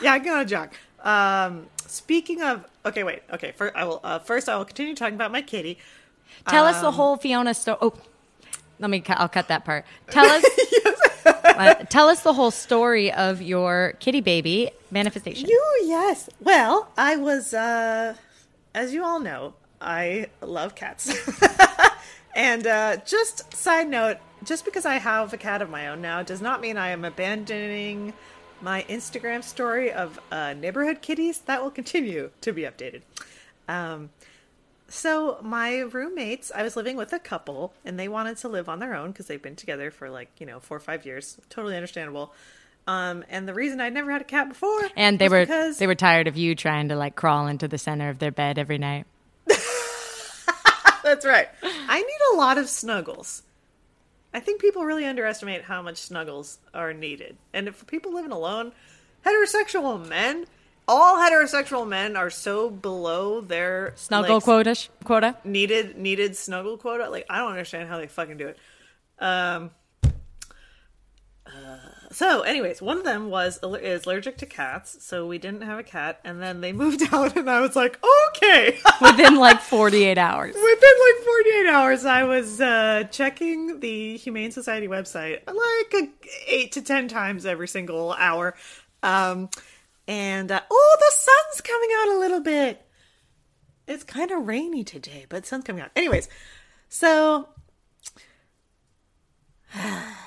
Yeah, 0.00 0.14
I 0.14 0.18
can 0.18 0.28
go 0.28 0.34
on 0.34 0.40
a 0.40 0.44
jog. 0.46 0.70
Um, 1.04 1.66
speaking 1.86 2.42
of, 2.42 2.64
okay, 2.86 3.04
wait, 3.04 3.22
okay. 3.32 3.52
First, 3.52 3.76
I 3.76 3.84
will. 3.84 4.00
Uh, 4.02 4.18
first, 4.18 4.48
I 4.48 4.56
will 4.56 4.64
continue 4.64 4.94
talking 4.94 5.14
about 5.14 5.30
my 5.30 5.42
kitty. 5.42 5.78
Tell 6.48 6.64
us 6.64 6.76
Um, 6.76 6.84
the 6.84 6.90
whole 6.92 7.16
Fiona 7.18 7.52
story. 7.52 7.76
Oh, 7.82 7.92
let 8.78 8.88
me. 8.88 9.02
I'll 9.08 9.28
cut 9.28 9.48
that 9.48 9.64
part. 9.66 9.84
Tell 10.10 10.24
us. 10.24 10.44
uh, 11.26 11.74
tell 11.90 12.08
us 12.08 12.22
the 12.22 12.32
whole 12.32 12.50
story 12.50 13.12
of 13.12 13.42
your 13.42 13.94
kitty 14.00 14.20
baby 14.20 14.70
manifestation. 14.90 15.48
You 15.48 15.62
yes. 15.84 16.30
Well, 16.40 16.90
I 16.96 17.16
was 17.16 17.52
uh 17.52 18.14
as 18.74 18.94
you 18.94 19.04
all 19.04 19.20
know, 19.20 19.54
I 19.80 20.28
love 20.40 20.74
cats. 20.74 21.12
and 22.36 22.66
uh 22.66 22.98
just 22.98 23.52
side 23.52 23.88
note, 23.88 24.18
just 24.44 24.64
because 24.64 24.86
I 24.86 24.96
have 24.98 25.32
a 25.32 25.36
cat 25.36 25.60
of 25.62 25.70
my 25.70 25.88
own 25.88 26.00
now 26.00 26.22
does 26.22 26.40
not 26.40 26.60
mean 26.60 26.76
I 26.76 26.90
am 26.90 27.04
abandoning 27.04 28.12
my 28.60 28.84
Instagram 28.88 29.42
story 29.42 29.92
of 29.92 30.18
uh, 30.30 30.54
neighborhood 30.54 31.02
kitties. 31.02 31.40
That 31.40 31.62
will 31.62 31.72
continue 31.72 32.30
to 32.42 32.52
be 32.52 32.62
updated. 32.62 33.02
Um 33.68 34.10
so 34.88 35.38
my 35.42 35.80
roommates, 35.80 36.52
I 36.54 36.62
was 36.62 36.76
living 36.76 36.96
with 36.96 37.12
a 37.12 37.18
couple, 37.18 37.74
and 37.84 37.98
they 37.98 38.06
wanted 38.06 38.36
to 38.38 38.48
live 38.48 38.68
on 38.68 38.78
their 38.78 38.94
own 38.94 39.10
because 39.10 39.26
they've 39.26 39.42
been 39.42 39.56
together 39.56 39.90
for 39.90 40.10
like 40.10 40.30
you 40.38 40.46
know 40.46 40.60
four 40.60 40.76
or 40.76 40.80
five 40.80 41.04
years. 41.04 41.38
Totally 41.50 41.74
understandable. 41.74 42.32
Um, 42.88 43.24
and 43.28 43.48
the 43.48 43.54
reason 43.54 43.80
I'd 43.80 43.92
never 43.92 44.12
had 44.12 44.20
a 44.20 44.24
cat 44.24 44.48
before, 44.48 44.80
and 44.94 45.18
they 45.18 45.28
were 45.28 45.40
because 45.40 45.78
they 45.78 45.88
were 45.88 45.96
tired 45.96 46.28
of 46.28 46.36
you 46.36 46.54
trying 46.54 46.88
to 46.90 46.96
like 46.96 47.16
crawl 47.16 47.48
into 47.48 47.66
the 47.66 47.78
center 47.78 48.08
of 48.10 48.20
their 48.20 48.30
bed 48.30 48.58
every 48.58 48.78
night. 48.78 49.06
That's 51.22 51.26
right. 51.26 51.48
I 51.62 52.00
need 52.00 52.34
a 52.34 52.36
lot 52.36 52.58
of 52.58 52.68
snuggles. 52.68 53.42
I 54.34 54.40
think 54.40 54.60
people 54.60 54.84
really 54.84 55.04
underestimate 55.04 55.62
how 55.62 55.82
much 55.82 55.96
snuggles 55.96 56.58
are 56.74 56.92
needed, 56.92 57.36
and 57.52 57.68
if 57.68 57.86
people 57.86 58.14
living 58.14 58.32
alone, 58.32 58.72
heterosexual 59.24 60.06
men, 60.06 60.46
all 60.86 61.16
heterosexual 61.16 61.88
men 61.88 62.16
are 62.16 62.30
so 62.30 62.70
below 62.70 63.40
their 63.40 63.92
Snuggle 63.96 64.36
like, 64.36 64.44
quota. 64.44 64.76
Quota. 65.04 65.36
needed 65.44 65.96
needed 65.96 66.36
snuggle 66.36 66.76
quota. 66.76 67.08
Like 67.08 67.26
I 67.30 67.38
don't 67.38 67.50
understand 67.50 67.88
how 67.88 67.98
they 67.98 68.06
fucking 68.06 68.36
do 68.36 68.48
it. 68.48 68.58
Um. 69.18 69.70
So, 72.16 72.40
anyways, 72.42 72.80
one 72.80 72.98
of 72.98 73.04
them 73.04 73.28
was 73.28 73.58
is 73.82 74.06
allergic 74.06 74.38
to 74.38 74.46
cats, 74.46 75.04
so 75.04 75.26
we 75.26 75.36
didn't 75.36 75.62
have 75.62 75.78
a 75.78 75.82
cat, 75.82 76.20
and 76.24 76.40
then 76.40 76.60
they 76.62 76.72
moved 76.82 77.02
out, 77.12 77.36
and 77.36 77.50
I 77.50 77.60
was 77.60 77.76
like, 77.76 77.98
okay. 78.28 78.78
Within 79.02 79.36
like 79.36 79.60
48 79.60 80.16
hours. 80.16 80.54
Within 80.54 80.64
like 80.64 81.24
48 81.24 81.66
hours, 81.66 82.04
I 82.04 82.24
was 82.24 82.60
uh, 82.60 83.04
checking 83.10 83.80
the 83.80 84.16
Humane 84.16 84.50
Society 84.50 84.88
website 84.88 85.46
like 85.46 86.02
a, 86.02 86.08
eight 86.46 86.72
to 86.72 86.82
ten 86.82 87.08
times 87.08 87.44
every 87.44 87.68
single 87.68 88.12
hour. 88.12 88.54
Um, 89.02 89.50
and 90.08 90.50
uh, 90.50 90.60
oh, 90.70 90.96
the 90.98 91.12
sun's 91.12 91.60
coming 91.60 91.90
out 92.00 92.16
a 92.16 92.18
little 92.18 92.40
bit. 92.40 92.82
It's 93.86 94.04
kind 94.04 94.30
of 94.30 94.46
rainy 94.46 94.84
today, 94.84 95.26
but 95.28 95.46
sun's 95.46 95.64
coming 95.64 95.82
out. 95.82 95.90
Anyways, 95.94 96.28
so 96.88 97.48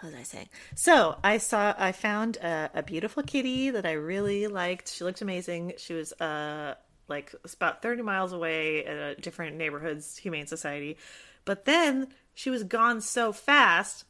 what 0.00 0.12
was 0.12 0.20
I 0.20 0.22
saying? 0.24 0.48
So 0.74 1.18
I 1.22 1.38
saw, 1.38 1.74
I 1.78 1.92
found 1.92 2.36
a, 2.38 2.70
a 2.74 2.82
beautiful 2.82 3.22
kitty 3.22 3.70
that 3.70 3.84
I 3.84 3.92
really 3.92 4.46
liked. 4.46 4.92
She 4.92 5.04
looked 5.04 5.20
amazing. 5.20 5.74
She 5.78 5.94
was 5.94 6.12
uh 6.14 6.74
like 7.08 7.34
about 7.54 7.82
thirty 7.82 8.02
miles 8.02 8.32
away 8.32 8.84
at 8.84 8.96
a 8.96 9.14
different 9.16 9.56
neighborhood's 9.56 10.16
humane 10.16 10.46
society, 10.46 10.96
but 11.44 11.64
then 11.64 12.08
she 12.34 12.50
was 12.50 12.62
gone 12.62 13.00
so 13.00 13.32
fast. 13.32 14.04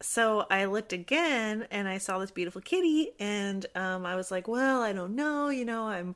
So 0.00 0.46
I 0.50 0.66
looked 0.66 0.92
again 0.92 1.66
and 1.70 1.88
I 1.88 1.98
saw 1.98 2.18
this 2.18 2.30
beautiful 2.30 2.60
kitty, 2.60 3.12
and 3.18 3.66
um, 3.74 4.06
I 4.06 4.16
was 4.16 4.30
like, 4.30 4.46
"Well, 4.48 4.82
I 4.82 4.92
don't 4.92 5.14
know. 5.16 5.48
You 5.48 5.64
know, 5.64 5.88
I'm 5.88 6.14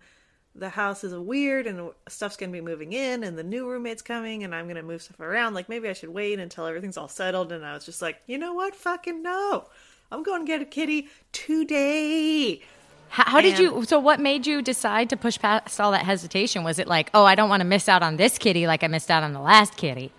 the 0.59 0.71
house 0.71 1.05
is 1.05 1.15
weird 1.15 1.67
and 1.67 1.91
stuff's 2.09 2.37
gonna 2.37 2.53
be 2.53 2.61
moving 2.61 2.93
in 2.93 3.25
and 3.25 3.39
the 3.39 3.43
new 3.43 3.69
roommate's 3.69 4.03
coming 4.03 4.45
and 4.45 4.55
I'm 4.55 4.67
gonna 4.69 4.83
move 4.83 5.03
stuff 5.03 5.21
around. 5.21 5.55
Like 5.55 5.69
maybe 5.69 5.89
I 5.89 5.93
should 5.93 6.11
wait 6.11 6.39
until 6.39 6.67
everything's 6.67 6.97
all 6.97 7.09
settled. 7.09 7.53
And 7.53 7.65
I 7.65 7.75
was 7.75 7.85
just 7.85 8.03
like, 8.03 8.21
you 8.27 8.39
know 8.39 8.55
what? 8.55 8.75
Fucking 8.75 9.23
no. 9.23 9.69
I'm 10.11 10.23
going 10.23 10.45
to 10.45 10.47
get 10.47 10.63
a 10.63 10.65
kitty 10.65 11.09
today. 11.33 12.63
How, 13.11 13.25
how 13.25 13.41
did 13.41 13.59
you? 13.59 13.85
So, 13.85 13.99
what 13.99 14.21
made 14.21 14.47
you 14.47 14.63
decide 14.63 15.11
to 15.11 15.17
push 15.17 15.39
past 15.39 15.81
all 15.81 15.93
that 15.93 16.05
hesitation? 16.05 16.63
Was 16.65 16.79
it 16.79 16.87
like, 16.87 17.11
oh, 17.15 17.25
I 17.25 17.35
don't 17.35 17.49
want 17.49 17.61
to 17.61 17.67
miss 17.67 17.89
out 17.89 18.03
on 18.03 18.17
this 18.17 18.39
kitty 18.39 18.67
like 18.67 18.83
I 18.85 18.87
missed 18.87 19.11
out 19.11 19.23
on 19.23 19.33
the 19.33 19.41
last 19.41 19.77
kitty? 19.77 20.13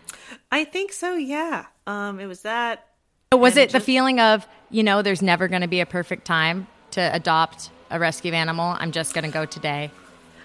I 0.51 0.63
think 0.63 0.91
so. 0.91 1.15
Yeah. 1.15 1.65
Um, 1.85 2.19
it 2.19 2.25
was 2.25 2.41
that. 2.41 2.87
Was 3.31 3.53
And 3.53 3.63
it 3.63 3.71
the 3.71 3.79
feeling 3.79 4.19
of, 4.19 4.47
you 4.71 4.81
know, 4.81 5.01
there's 5.03 5.21
never 5.21 5.47
going 5.47 5.61
to 5.61 5.67
be 5.67 5.81
a 5.81 5.85
perfect 5.85 6.25
time 6.25 6.67
to 6.91 7.01
adopt 7.13 7.69
a 7.91 7.99
rescue 7.99 8.33
animal? 8.33 8.75
I'm 8.79 8.91
just 8.91 9.13
going 9.13 9.25
to 9.25 9.31
go 9.31 9.45
today. 9.45 9.91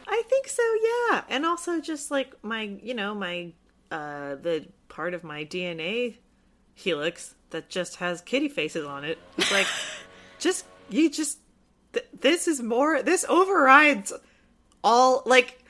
I 0.07 0.23
think 0.29 0.49
so. 0.49 0.63
Yeah. 1.11 1.25
And 1.29 1.47
also 1.47 1.81
just 1.81 2.11
like 2.11 2.35
my, 2.43 2.63
you 2.83 2.95
know, 2.95 3.15
my, 3.15 3.53
uh, 3.91 4.37
the 4.37 4.67
part 4.89 5.15
of 5.15 5.25
my 5.25 5.45
DNA 5.45 6.17
helix 6.75 7.35
that 7.51 7.69
just 7.71 7.97
has 7.97 8.21
kitty 8.21 8.49
faces 8.49 8.85
on 8.87 9.05
it. 9.05 9.19
It's 9.39 9.51
like, 9.53 9.67
just, 10.39 10.67
you 10.91 11.11
just, 11.11 11.39
th- 11.93 12.07
this 12.21 12.49
is 12.49 12.61
more, 12.61 13.03
this 13.03 13.25
overrides 13.29 14.13
all, 14.83 15.23
like, 15.25 15.65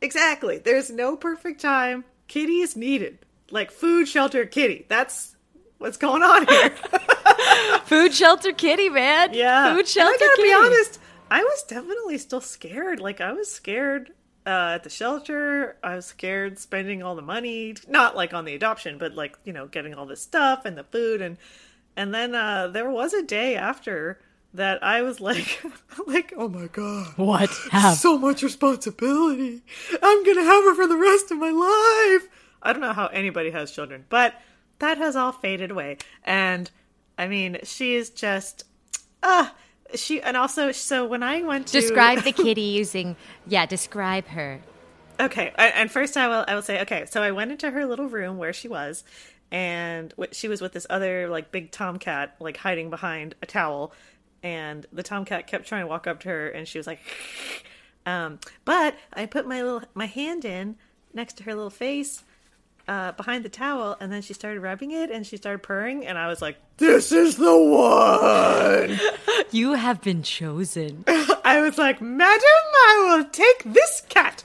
exactly. 0.00 0.58
There's 0.58 0.90
no 0.90 1.16
perfect 1.16 1.60
time. 1.60 2.04
Kitty 2.28 2.60
is 2.60 2.76
needed. 2.76 3.18
Like, 3.50 3.70
food, 3.70 4.06
shelter, 4.08 4.46
kitty. 4.46 4.86
That's 4.88 5.34
what's 5.78 5.96
going 5.96 6.22
on 6.22 6.46
here. 6.46 6.70
Food 7.84 8.14
shelter 8.14 8.52
kitty, 8.52 8.88
man. 8.88 9.34
Yeah. 9.34 9.72
Food 9.72 9.80
And 9.80 9.88
shelter 9.88 10.14
I 10.14 10.18
gotta 10.18 10.36
kitty. 10.36 10.48
be 10.48 10.54
honest, 10.54 11.00
I 11.34 11.42
was 11.42 11.64
definitely 11.64 12.16
still 12.18 12.40
scared. 12.40 13.00
Like 13.00 13.20
I 13.20 13.32
was 13.32 13.50
scared 13.50 14.12
uh, 14.46 14.74
at 14.76 14.84
the 14.84 14.88
shelter. 14.90 15.76
I 15.82 15.96
was 15.96 16.06
scared 16.06 16.60
spending 16.60 17.02
all 17.02 17.16
the 17.16 17.22
money, 17.22 17.74
not 17.88 18.14
like 18.14 18.32
on 18.32 18.44
the 18.44 18.54
adoption, 18.54 18.98
but 18.98 19.16
like 19.16 19.36
you 19.42 19.52
know 19.52 19.66
getting 19.66 19.94
all 19.94 20.06
this 20.06 20.22
stuff 20.22 20.64
and 20.64 20.78
the 20.78 20.84
food 20.84 21.20
and 21.20 21.36
and 21.96 22.14
then 22.14 22.36
uh, 22.36 22.68
there 22.68 22.88
was 22.88 23.12
a 23.14 23.22
day 23.22 23.56
after 23.56 24.20
that 24.52 24.80
I 24.84 25.02
was 25.02 25.20
like, 25.20 25.60
like 26.06 26.32
oh 26.36 26.48
my 26.48 26.68
god, 26.68 27.14
What? 27.16 27.50
Have? 27.72 27.96
so 27.96 28.16
much 28.16 28.44
responsibility. 28.44 29.62
I'm 30.00 30.24
gonna 30.24 30.44
have 30.44 30.62
her 30.62 30.74
for 30.76 30.86
the 30.86 30.96
rest 30.96 31.32
of 31.32 31.38
my 31.38 31.50
life. 31.50 32.28
I 32.62 32.72
don't 32.72 32.80
know 32.80 32.92
how 32.92 33.08
anybody 33.08 33.50
has 33.50 33.72
children, 33.72 34.04
but 34.08 34.40
that 34.78 34.98
has 34.98 35.16
all 35.16 35.32
faded 35.32 35.72
away. 35.72 35.96
And 36.22 36.70
I 37.18 37.26
mean, 37.26 37.58
she 37.64 37.96
is 37.96 38.10
just 38.10 38.66
ah. 39.20 39.52
She 39.94 40.20
and 40.20 40.36
also 40.36 40.72
so 40.72 41.06
when 41.06 41.22
I 41.22 41.42
went 41.42 41.68
to 41.68 41.80
Describe 41.80 42.22
the 42.22 42.32
kitty 42.44 42.62
using, 42.62 43.16
yeah, 43.46 43.66
describe 43.66 44.26
her. 44.28 44.60
Okay, 45.20 45.52
and 45.56 45.90
first 45.90 46.16
I 46.16 46.28
will 46.28 46.44
I 46.46 46.54
will 46.54 46.62
say 46.62 46.80
okay. 46.82 47.06
So 47.06 47.22
I 47.22 47.30
went 47.30 47.52
into 47.52 47.70
her 47.70 47.86
little 47.86 48.08
room 48.08 48.36
where 48.36 48.52
she 48.52 48.68
was, 48.68 49.04
and 49.52 50.12
she 50.32 50.48
was 50.48 50.60
with 50.60 50.72
this 50.72 50.86
other 50.90 51.28
like 51.28 51.52
big 51.52 51.70
tomcat 51.70 52.34
like 52.40 52.56
hiding 52.56 52.90
behind 52.90 53.34
a 53.42 53.46
towel, 53.46 53.92
and 54.42 54.86
the 54.92 55.02
tomcat 55.02 55.46
kept 55.46 55.66
trying 55.66 55.82
to 55.82 55.86
walk 55.86 56.06
up 56.06 56.20
to 56.20 56.28
her, 56.28 56.48
and 56.48 56.66
she 56.66 56.78
was 56.78 56.86
like, 56.86 57.00
um. 58.06 58.40
But 58.64 58.96
I 59.12 59.26
put 59.26 59.46
my 59.46 59.62
little 59.62 59.82
my 59.94 60.06
hand 60.06 60.44
in 60.44 60.76
next 61.12 61.36
to 61.38 61.44
her 61.44 61.54
little 61.54 61.70
face. 61.70 62.24
Uh, 62.86 63.12
behind 63.12 63.42
the 63.42 63.48
towel, 63.48 63.96
and 63.98 64.12
then 64.12 64.20
she 64.20 64.34
started 64.34 64.60
rubbing 64.60 64.90
it, 64.90 65.10
and 65.10 65.26
she 65.26 65.38
started 65.38 65.62
purring, 65.62 66.06
and 66.06 66.18
I 66.18 66.28
was 66.28 66.42
like, 66.42 66.58
"This 66.76 67.12
is 67.12 67.36
the 67.36 67.56
one." 67.56 69.00
You 69.54 69.74
have 69.74 70.02
been 70.02 70.24
chosen. 70.24 71.04
I 71.44 71.60
was 71.60 71.78
like, 71.78 72.00
Madam, 72.00 72.42
I 72.42 73.04
will 73.06 73.24
take 73.30 73.62
this 73.62 74.02
cat. 74.08 74.42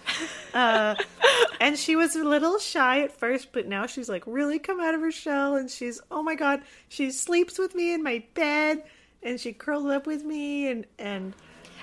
Uh, 0.54 0.94
and 1.60 1.80
she 1.80 1.96
was 1.96 2.16
a 2.16 2.24
little 2.24 2.60
shy 2.60 3.02
at 3.02 3.18
first, 3.18 3.52
but 3.52 3.68
now 3.68 3.88
she's 3.88 4.08
like 4.08 4.22
really 4.28 4.60
come 4.60 4.80
out 4.80 4.94
of 4.94 5.02
her 5.02 5.12
shell. 5.12 5.56
And 5.56 5.68
she's, 5.68 6.00
oh 6.12 6.22
my 6.22 6.36
God, 6.36 6.62
she 6.90 7.10
sleeps 7.10 7.58
with 7.58 7.74
me 7.74 7.92
in 7.92 8.04
my 8.04 8.24
bed 8.36 8.84
and 9.24 9.40
she 9.40 9.52
curls 9.52 9.88
up 9.88 10.06
with 10.06 10.24
me. 10.24 10.68
And, 10.68 10.86
and, 11.00 11.34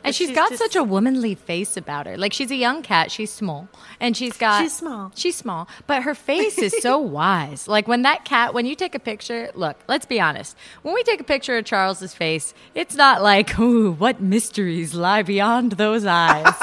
And 0.07 0.15
she's 0.15 0.31
got 0.31 0.55
such 0.55 0.77
a 0.77 0.83
womanly 0.83 1.35
face 1.35 1.77
about 1.77 2.07
her. 2.07 2.17
Like 2.17 2.33
she's 2.33 2.51
a 2.51 2.57
young 2.57 2.83
cat, 2.83 3.11
she's 3.11 3.31
small, 3.31 3.69
and 4.01 4.17
she's 4.17 4.37
got 4.37 4.63
She's 4.63 4.75
small. 4.75 5.13
She's 5.15 5.37
small, 5.37 5.69
but 5.87 6.03
her 6.05 6.15
face 6.15 6.59
is 6.59 6.75
so 6.81 6.99
wise. 7.21 7.69
Like 7.69 7.89
when 7.89 8.03
that 8.03 8.25
cat, 8.25 8.55
when 8.55 8.67
you 8.67 8.75
take 8.75 8.95
a 8.95 8.99
picture, 8.99 9.51
look, 9.55 9.79
let's 9.89 10.07
be 10.07 10.21
honest. 10.21 10.57
When 10.83 10.95
we 10.95 11.03
take 11.03 11.21
a 11.21 11.25
picture 11.25 11.57
of 11.59 11.65
Charles's 11.65 12.15
face, 12.15 12.55
it's 12.75 12.95
not 12.95 13.23
like, 13.23 13.59
"Ooh, 13.59 13.93
what 13.93 14.21
mysteries 14.21 14.95
lie 14.95 15.23
beyond 15.23 15.73
those 15.73 16.05
eyes." 16.07 16.47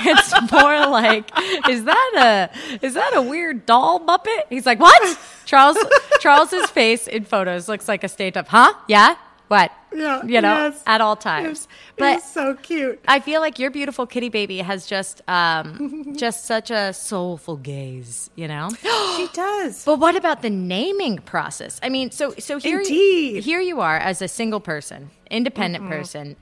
it's 0.00 0.52
more 0.52 0.86
like, 0.86 1.30
is 1.68 1.84
that 1.84 2.50
a 2.52 2.86
is 2.86 2.94
that 2.94 3.12
a 3.16 3.22
weird 3.22 3.66
doll 3.66 4.00
muppet? 4.00 4.44
He's 4.50 4.66
like, 4.66 4.78
"What?" 4.80 5.18
Charles 5.46 5.78
Charles's 6.20 6.68
face 6.70 7.06
in 7.06 7.24
photos 7.24 7.68
looks 7.68 7.88
like 7.88 8.04
a 8.04 8.08
state 8.08 8.36
of, 8.36 8.48
"Huh? 8.48 8.72
Yeah? 8.88 9.16
What?" 9.48 9.72
Yeah, 9.96 10.22
You 10.24 10.40
know, 10.40 10.56
yes. 10.68 10.82
at 10.86 11.00
all 11.00 11.16
times. 11.16 11.66
But 11.96 12.04
it 12.12 12.14
was 12.16 12.24
so 12.24 12.54
cute. 12.54 13.00
I 13.08 13.20
feel 13.20 13.40
like 13.40 13.58
your 13.58 13.70
beautiful 13.70 14.06
kitty 14.06 14.28
baby 14.28 14.58
has 14.58 14.86
just 14.86 15.22
um 15.28 16.14
just 16.16 16.44
such 16.44 16.70
a 16.70 16.92
soulful 16.92 17.56
gaze, 17.56 18.30
you 18.36 18.48
know? 18.48 18.68
She 19.16 19.28
does. 19.32 19.84
but 19.84 19.98
what 19.98 20.14
about 20.14 20.42
the 20.42 20.50
naming 20.50 21.18
process? 21.18 21.80
I 21.82 21.88
mean, 21.88 22.10
so 22.10 22.34
so 22.38 22.58
here 22.58 22.80
Indeed. 22.80 23.42
here 23.44 23.60
you 23.60 23.80
are 23.80 23.96
as 23.96 24.20
a 24.20 24.28
single 24.28 24.60
person, 24.60 25.10
independent 25.30 25.88
person, 25.88 26.36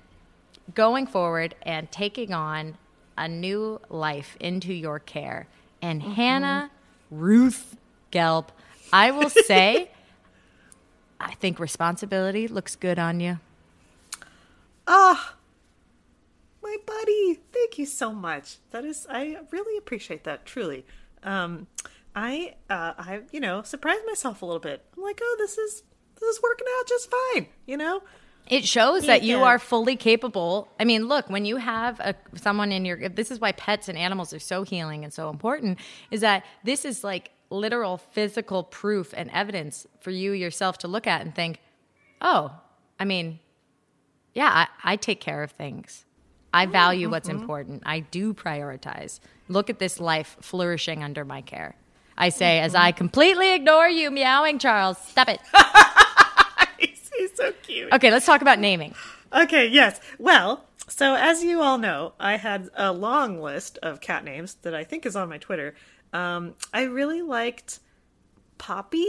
going 0.74 1.06
forward 1.06 1.54
and 1.62 1.90
taking 1.92 2.32
on 2.32 2.76
a 3.16 3.28
new 3.28 3.80
life 3.90 4.36
into 4.40 4.72
your 4.74 4.98
care. 4.98 5.46
And 5.80 6.02
Hannah 6.02 6.70
Ruth 7.10 7.76
Gelb, 8.10 8.46
I 8.92 9.10
will 9.12 9.30
say 9.46 9.90
I 11.24 11.32
think 11.34 11.58
responsibility 11.58 12.46
looks 12.46 12.76
good 12.76 12.98
on 12.98 13.18
you. 13.18 13.38
Ah, 14.86 15.34
my 16.62 16.76
buddy. 16.86 17.40
Thank 17.50 17.78
you 17.78 17.86
so 17.86 18.12
much. 18.12 18.58
That 18.70 18.84
is, 18.84 19.06
I 19.08 19.38
really 19.50 19.78
appreciate 19.78 20.24
that. 20.24 20.44
Truly. 20.44 20.84
Um, 21.22 21.66
I, 22.14 22.54
uh, 22.68 22.92
I, 22.98 23.20
you 23.32 23.40
know, 23.40 23.62
surprised 23.62 24.04
myself 24.06 24.42
a 24.42 24.46
little 24.46 24.60
bit. 24.60 24.84
I'm 24.96 25.02
like, 25.02 25.20
oh, 25.22 25.36
this 25.38 25.56
is, 25.56 25.82
this 26.20 26.36
is 26.36 26.42
working 26.42 26.66
out 26.78 26.88
just 26.88 27.10
fine. 27.10 27.46
You 27.66 27.78
know. 27.78 28.02
It 28.46 28.66
shows 28.66 29.06
that 29.06 29.22
you 29.22 29.42
are 29.42 29.58
fully 29.58 29.96
capable. 29.96 30.68
I 30.78 30.84
mean, 30.84 31.08
look, 31.08 31.30
when 31.30 31.46
you 31.46 31.56
have 31.56 31.98
a 32.00 32.14
someone 32.34 32.72
in 32.72 32.84
your 32.84 33.08
this 33.08 33.30
is 33.30 33.40
why 33.40 33.52
pets 33.52 33.88
and 33.88 33.96
animals 33.96 34.34
are 34.34 34.38
so 34.38 34.64
healing 34.64 35.02
and 35.02 35.10
so 35.10 35.30
important 35.30 35.78
is 36.10 36.20
that 36.20 36.44
this 36.62 36.84
is 36.84 37.02
like 37.02 37.30
literal 37.50 37.98
physical 37.98 38.62
proof 38.64 39.14
and 39.16 39.30
evidence 39.30 39.86
for 40.00 40.10
you 40.10 40.32
yourself 40.32 40.78
to 40.78 40.88
look 40.88 41.06
at 41.06 41.20
and 41.20 41.34
think, 41.34 41.60
"Oh, 42.20 42.52
I 42.98 43.04
mean, 43.04 43.38
yeah, 44.34 44.66
I, 44.82 44.92
I 44.92 44.96
take 44.96 45.20
care 45.20 45.42
of 45.42 45.50
things. 45.50 46.04
I 46.52 46.66
oh, 46.66 46.70
value 46.70 47.10
what's 47.10 47.28
uh-huh. 47.28 47.38
important. 47.38 47.82
I 47.86 48.00
do 48.00 48.34
prioritize. 48.34 49.20
Look 49.48 49.70
at 49.70 49.78
this 49.78 50.00
life 50.00 50.36
flourishing 50.40 51.02
under 51.02 51.24
my 51.24 51.40
care." 51.40 51.76
I 52.16 52.28
say 52.28 52.60
as 52.60 52.74
uh-huh. 52.74 52.84
I 52.84 52.92
completely 52.92 53.54
ignore 53.54 53.88
you 53.88 54.10
meowing, 54.10 54.58
Charles. 54.58 54.98
Stop 54.98 55.28
it. 55.28 55.40
he's, 56.78 57.10
he's 57.16 57.36
so 57.36 57.52
cute. 57.62 57.92
Okay, 57.92 58.10
let's 58.10 58.26
talk 58.26 58.40
about 58.42 58.58
naming. 58.58 58.94
Okay, 59.32 59.66
yes. 59.66 60.00
Well, 60.18 60.64
So, 60.88 61.14
as 61.14 61.42
you 61.42 61.62
all 61.62 61.78
know, 61.78 62.12
I 62.20 62.36
had 62.36 62.68
a 62.74 62.92
long 62.92 63.40
list 63.40 63.78
of 63.82 64.00
cat 64.00 64.24
names 64.24 64.54
that 64.62 64.74
I 64.74 64.84
think 64.84 65.06
is 65.06 65.16
on 65.16 65.28
my 65.28 65.38
Twitter. 65.38 65.74
Um, 66.12 66.54
I 66.72 66.82
really 66.82 67.22
liked 67.22 67.80
Poppy, 68.58 69.08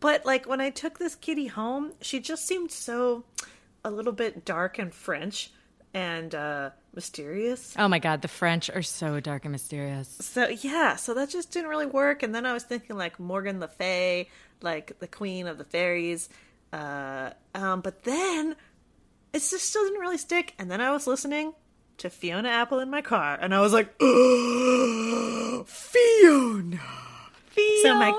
but 0.00 0.24
like 0.24 0.46
when 0.46 0.60
I 0.60 0.70
took 0.70 0.98
this 0.98 1.14
kitty 1.14 1.46
home, 1.46 1.92
she 2.00 2.20
just 2.20 2.46
seemed 2.46 2.70
so 2.70 3.24
a 3.84 3.90
little 3.90 4.12
bit 4.12 4.44
dark 4.44 4.78
and 4.78 4.92
French 4.94 5.52
and 5.92 6.34
uh, 6.34 6.70
mysterious. 6.94 7.74
Oh 7.78 7.86
my 7.86 7.98
god, 7.98 8.22
the 8.22 8.28
French 8.28 8.68
are 8.68 8.82
so 8.82 9.20
dark 9.20 9.44
and 9.44 9.52
mysterious. 9.52 10.08
So 10.20 10.48
yeah, 10.48 10.96
so 10.96 11.14
that 11.14 11.30
just 11.30 11.52
didn't 11.52 11.70
really 11.70 11.86
work. 11.86 12.22
And 12.22 12.34
then 12.34 12.46
I 12.46 12.52
was 12.52 12.64
thinking 12.64 12.96
like 12.96 13.20
Morgan 13.20 13.60
Le 13.60 13.68
Fay, 13.68 14.28
like 14.60 14.98
the 14.98 15.06
Queen 15.06 15.46
of 15.46 15.58
the 15.58 15.64
Fairies. 15.64 16.28
Uh, 16.72 17.30
um, 17.54 17.80
but 17.80 18.02
then 18.02 18.56
it 19.34 19.40
just 19.40 19.68
still 19.68 19.84
didn't 19.84 20.00
really 20.00 20.16
stick. 20.16 20.54
And 20.58 20.70
then 20.70 20.80
I 20.80 20.92
was 20.92 21.06
listening 21.06 21.54
to 21.98 22.08
Fiona 22.08 22.48
Apple 22.48 22.78
in 22.78 22.88
my 22.88 23.02
car, 23.02 23.36
and 23.40 23.54
I 23.54 23.60
was 23.60 23.72
like, 23.72 23.92
Fiona. 25.66 26.80
So 27.82 27.94
my 27.94 28.12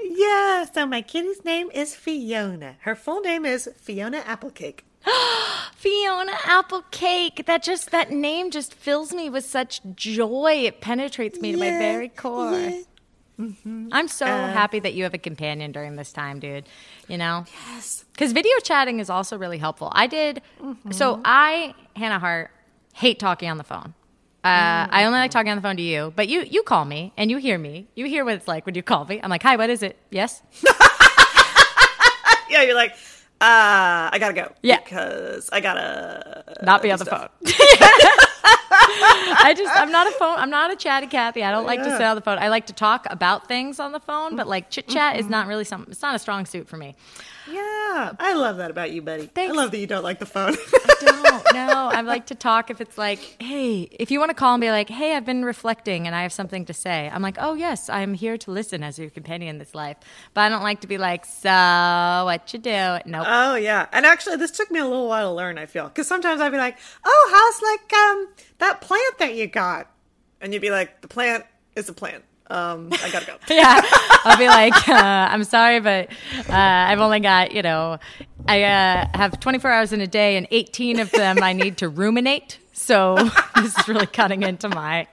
yeah, 0.00 0.64
so 0.64 0.86
my 0.86 1.02
kitty's 1.02 1.44
name 1.44 1.70
is 1.72 1.94
Fiona. 1.94 2.76
Her 2.80 2.94
full 2.94 3.20
name 3.20 3.44
is 3.44 3.68
Fiona 3.76 4.20
Applecake. 4.20 4.80
Fiona 5.74 6.32
Applecake. 6.32 7.46
That 7.46 7.62
just 7.62 7.90
that 7.90 8.10
name 8.12 8.50
just 8.50 8.74
fills 8.74 9.12
me 9.12 9.28
with 9.30 9.44
such 9.44 9.80
joy. 9.94 10.62
It 10.64 10.80
penetrates 10.80 11.40
me 11.40 11.52
to 11.52 11.58
my 11.58 11.70
very 11.70 12.08
core. 12.08 12.52
yeah. 12.52 12.82
I'm 13.38 14.08
so 14.08 14.26
happy 14.26 14.78
that 14.80 14.94
you 14.94 15.04
have 15.04 15.14
a 15.14 15.18
companion 15.18 15.72
during 15.72 15.96
this 15.96 16.12
time, 16.12 16.38
dude. 16.38 16.64
You 17.08 17.18
know? 17.18 17.44
Yes. 17.68 18.04
Because 18.12 18.32
video 18.32 18.52
chatting 18.62 19.00
is 19.00 19.10
also 19.10 19.36
really 19.38 19.58
helpful. 19.58 19.90
I 19.94 20.06
did, 20.06 20.42
so 20.90 21.20
I, 21.24 21.74
Hannah 21.96 22.18
Hart, 22.18 22.50
hate 22.94 23.18
talking 23.18 23.50
on 23.50 23.56
the 23.58 23.64
phone. 23.64 23.94
Uh, 24.44 24.86
I 24.90 25.04
only 25.04 25.18
like 25.18 25.30
talking 25.30 25.50
on 25.50 25.56
the 25.56 25.62
phone 25.62 25.76
to 25.76 25.82
you, 25.82 26.12
but 26.16 26.28
you 26.28 26.42
you 26.42 26.64
call 26.64 26.84
me 26.84 27.12
and 27.16 27.30
you 27.30 27.36
hear 27.38 27.56
me. 27.58 27.86
You 27.94 28.06
hear 28.06 28.24
what 28.24 28.34
it's 28.34 28.48
like 28.48 28.66
when 28.66 28.74
you 28.74 28.82
call 28.82 29.04
me. 29.04 29.20
I'm 29.22 29.30
like, 29.30 29.42
hi, 29.42 29.54
what 29.56 29.70
is 29.70 29.82
it? 29.82 29.96
Yes. 30.10 30.42
Yeah, 32.50 32.64
you're 32.64 32.74
like, 32.74 32.90
uh, 33.40 34.10
I 34.12 34.18
gotta 34.20 34.34
go. 34.34 34.52
Yeah. 34.60 34.78
Because 34.84 35.48
I 35.50 35.60
gotta 35.60 36.44
Not 36.62 36.82
be 36.82 36.90
on 36.92 36.98
the 36.98 37.06
stuff. 37.06 37.30
phone. 37.42 37.52
I 39.44 39.54
just 39.56 39.70
I'm 39.74 39.90
not 39.90 40.06
a 40.06 40.10
phone. 40.12 40.38
I'm 40.38 40.50
not 40.50 40.72
a 40.72 40.76
chatty 40.76 41.06
Kathy. 41.06 41.42
I 41.42 41.50
don't 41.50 41.66
like 41.66 41.82
to 41.82 41.88
Yeah. 41.88 41.98
sit 41.98 42.06
on 42.06 42.16
the 42.16 42.22
phone. 42.22 42.38
I 42.38 42.48
like 42.48 42.66
to 42.66 42.72
talk 42.72 43.06
about 43.10 43.48
things 43.48 43.80
on 43.80 43.92
the 43.92 44.00
phone, 44.00 44.36
but 44.36 44.46
like 44.48 44.70
chit 44.70 44.88
chat 44.88 45.16
is 45.16 45.22
mm-hmm. 45.22 45.32
not 45.32 45.46
really 45.46 45.64
something. 45.64 45.90
It's 45.90 46.02
not 46.02 46.14
a 46.14 46.18
strong 46.18 46.46
suit 46.46 46.68
for 46.68 46.76
me. 46.76 46.94
Yeah, 47.50 48.12
I 48.18 48.34
love 48.34 48.58
that 48.58 48.70
about 48.70 48.92
you, 48.92 49.02
buddy. 49.02 49.26
Thanks. 49.26 49.52
I 49.52 49.56
love 49.56 49.70
that 49.72 49.78
you 49.78 49.86
don't 49.86 50.04
like 50.04 50.18
the 50.18 50.26
phone. 50.26 50.54
don't 51.00 51.54
know. 51.54 51.90
I 51.92 52.00
like 52.02 52.26
to 52.26 52.34
talk 52.34 52.70
if 52.70 52.80
it's 52.80 52.96
like, 52.96 53.36
hey, 53.40 53.82
if 53.92 54.10
you 54.10 54.18
want 54.18 54.30
to 54.30 54.34
call 54.34 54.54
and 54.54 54.60
be 54.60 54.70
like, 54.70 54.88
hey, 54.88 55.16
I've 55.16 55.24
been 55.24 55.44
reflecting 55.44 56.06
and 56.06 56.14
I 56.14 56.22
have 56.22 56.32
something 56.32 56.64
to 56.66 56.74
say. 56.74 57.10
I'm 57.12 57.22
like, 57.22 57.36
oh 57.40 57.54
yes, 57.54 57.88
I'm 57.88 58.14
here 58.14 58.36
to 58.38 58.50
listen 58.50 58.82
as 58.82 58.98
your 58.98 59.10
companion 59.10 59.50
in 59.56 59.58
this 59.58 59.74
life. 59.74 59.96
But 60.34 60.42
I 60.42 60.48
don't 60.48 60.62
like 60.62 60.80
to 60.82 60.86
be 60.86 60.98
like, 60.98 61.24
so 61.24 61.50
what 61.50 62.52
you 62.52 62.58
do? 62.58 62.98
Nope. 63.06 63.26
oh 63.26 63.54
yeah, 63.56 63.86
and 63.92 64.06
actually, 64.06 64.36
this 64.36 64.50
took 64.50 64.70
me 64.70 64.78
a 64.78 64.84
little 64.84 65.08
while 65.08 65.30
to 65.30 65.34
learn. 65.34 65.58
I 65.58 65.66
feel 65.66 65.88
because 65.88 66.06
sometimes 66.06 66.40
I'd 66.40 66.50
be 66.50 66.58
like, 66.58 66.78
"Oh, 67.04 67.28
how's 67.32 67.62
like 67.62 67.92
um 67.92 68.28
that 68.58 68.80
plant 68.80 69.18
that 69.18 69.34
you 69.34 69.46
got?" 69.46 69.90
And 70.40 70.52
you'd 70.52 70.62
be 70.62 70.70
like, 70.70 71.00
"The 71.00 71.08
plant 71.08 71.44
is 71.76 71.88
a 71.88 71.92
plant." 71.92 72.24
Um, 72.52 72.90
I 72.92 73.10
gotta 73.10 73.26
go. 73.26 73.36
yeah, 73.54 73.80
I'll 74.24 74.36
be 74.38 74.46
like, 74.46 74.88
uh, 74.88 74.92
I'm 75.32 75.44
sorry, 75.44 75.80
but 75.80 76.10
uh, 76.48 76.52
I've 76.52 77.00
only 77.00 77.20
got, 77.20 77.52
you 77.52 77.62
know, 77.62 77.98
I 78.46 78.62
uh, 78.64 79.08
have 79.14 79.40
24 79.40 79.70
hours 79.70 79.92
in 79.92 80.00
a 80.00 80.06
day, 80.06 80.36
and 80.36 80.46
18 80.50 81.00
of 81.00 81.10
them 81.12 81.42
I 81.42 81.52
need 81.52 81.78
to 81.78 81.88
ruminate. 81.88 82.58
So 82.72 83.14
this 83.56 83.76
is 83.78 83.88
really 83.88 84.06
cutting 84.06 84.42
into 84.42 84.68
my 84.68 85.06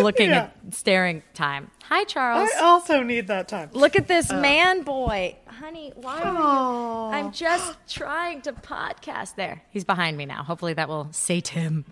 looking 0.00 0.30
Yeah. 0.30 0.50
at 0.66 0.74
staring 0.74 1.22
time. 1.34 1.70
Hi, 1.84 2.04
Charles. 2.04 2.50
I 2.58 2.64
also 2.64 3.02
need 3.02 3.28
that 3.28 3.46
time. 3.48 3.70
Look 3.72 3.94
at 3.96 4.08
this 4.08 4.32
man 4.32 4.82
boy. 4.82 5.36
Honey, 5.46 5.92
why 5.94 6.20
you? 6.22 7.16
I'm 7.16 7.32
just 7.32 7.76
trying 7.88 8.42
to 8.42 8.52
podcast 8.52 9.36
there. 9.36 9.62
He's 9.70 9.84
behind 9.84 10.16
me 10.16 10.26
now. 10.26 10.42
Hopefully 10.42 10.74
that 10.74 10.88
will 10.88 11.08
sate 11.12 11.48
him. 11.48 11.84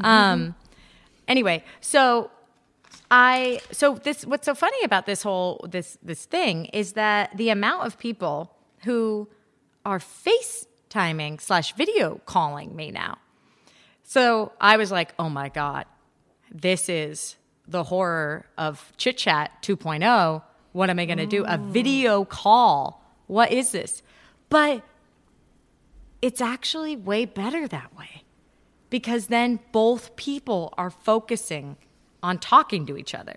Um 0.00 0.56
anyway, 1.28 1.62
so 1.80 2.30
I 3.10 3.60
so 3.72 3.94
this 3.94 4.26
what's 4.26 4.44
so 4.44 4.54
funny 4.54 4.82
about 4.84 5.06
this 5.06 5.22
whole 5.22 5.66
this 5.68 5.98
this 6.02 6.26
thing 6.26 6.66
is 6.66 6.92
that 6.92 7.36
the 7.36 7.48
amount 7.48 7.86
of 7.86 7.98
people 7.98 8.54
who 8.84 9.28
are 9.84 9.98
FaceTiming 9.98 11.40
slash 11.40 11.74
video 11.74 12.20
calling 12.26 12.76
me 12.76 12.90
now. 12.90 13.18
So 14.02 14.52
I 14.60 14.76
was 14.76 14.90
like, 14.90 15.14
oh 15.18 15.30
my 15.30 15.48
God, 15.48 15.86
this 16.50 16.88
is 16.88 17.36
the 17.66 17.84
horror 17.84 18.46
of 18.56 18.92
chit 18.96 19.16
chat 19.16 19.50
2.0. 19.62 20.42
What 20.72 20.90
am 20.90 20.98
I 20.98 21.06
going 21.06 21.18
to 21.18 21.26
do? 21.26 21.44
A 21.44 21.58
mm. 21.58 21.70
video 21.70 22.24
call. 22.24 23.02
What 23.26 23.52
is 23.52 23.72
this? 23.72 24.02
But 24.48 24.82
it's 26.20 26.40
actually 26.40 26.96
way 26.96 27.24
better 27.24 27.68
that 27.68 27.96
way 27.96 28.24
because 28.90 29.26
then 29.26 29.60
both 29.72 30.16
people 30.16 30.72
are 30.78 30.90
focusing 30.90 31.76
on 32.22 32.38
talking 32.38 32.86
to 32.86 32.96
each 32.96 33.14
other. 33.14 33.36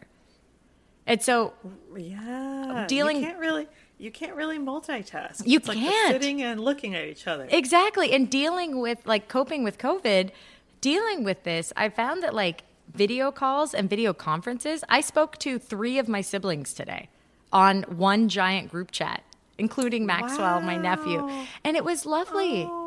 And 1.07 1.21
so 1.21 1.53
Yeah, 1.95 2.85
Dealing- 2.87 3.17
You 3.17 3.25
can't 3.25 3.39
really, 3.39 3.67
you 3.97 4.11
can't 4.11 4.35
really 4.35 4.57
multitask. 4.59 5.45
You 5.45 5.57
It's 5.57 5.69
can't. 5.69 6.11
sitting 6.13 6.41
and 6.41 6.59
looking 6.59 6.95
at 6.95 7.05
each 7.05 7.27
other. 7.27 7.47
Exactly. 7.49 8.13
And 8.13 8.29
dealing 8.29 8.79
with 8.79 8.99
like 9.05 9.27
coping 9.27 9.63
with 9.63 9.77
COVID, 9.77 10.31
dealing 10.79 11.23
with 11.23 11.43
this, 11.43 11.73
I 11.75 11.89
found 11.89 12.23
that 12.23 12.33
like 12.33 12.63
video 12.93 13.31
calls 13.31 13.73
and 13.73 13.89
video 13.89 14.13
conferences, 14.13 14.83
I 14.89 15.01
spoke 15.01 15.37
to 15.39 15.59
three 15.59 15.97
of 15.97 16.07
my 16.07 16.21
siblings 16.21 16.73
today 16.73 17.09
on 17.51 17.83
one 17.83 18.29
giant 18.29 18.69
group 18.71 18.91
chat, 18.91 19.23
including 19.57 20.05
Maxwell, 20.05 20.61
my 20.61 20.77
nephew. 20.77 21.29
And 21.63 21.75
it 21.77 21.83
was 21.85 22.05
lovely. 22.05 22.63
Oh, 22.69 22.80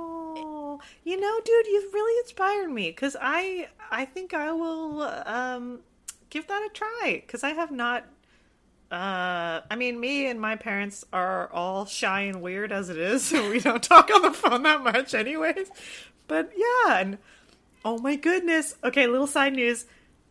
you 1.05 1.21
know, 1.21 1.41
dude, 1.45 1.67
you've 1.67 1.93
really 1.93 2.19
inspired 2.21 2.71
me 2.71 2.91
because 2.91 3.17
I, 3.21 3.69
I 3.91 4.05
think 4.05 4.35
I 4.35 4.53
will 4.53 5.03
um, 5.03 5.81
give 6.31 6.47
that 6.49 6.63
a 6.63 6.69
try 6.73 7.23
because 7.25 7.45
I 7.45 7.51
have 7.51 7.71
not. 7.71 8.05
Uh, 8.91 9.61
I 9.71 9.77
mean, 9.77 9.99
me 9.99 10.27
and 10.27 10.41
my 10.41 10.57
parents 10.57 11.05
are 11.13 11.51
all 11.53 11.85
shy 11.87 12.23
and 12.23 12.43
weird 12.43 12.71
as 12.71 12.91
it 12.91 12.99
is, 12.99 13.25
so 13.27 13.51
we 13.51 13.61
don't 13.61 13.83
talk 13.83 14.11
on 14.15 14.23
the 14.23 14.33
phone 14.33 14.63
that 14.65 14.83
much, 14.83 15.15
anyways. 15.15 15.71
But 16.27 16.53
yeah, 16.57 17.01
and 17.01 17.19
oh 17.85 17.99
my 17.99 18.17
goodness. 18.17 18.77
Okay, 18.85 19.07
little 19.07 19.27
side 19.27 19.55
news. 19.55 19.87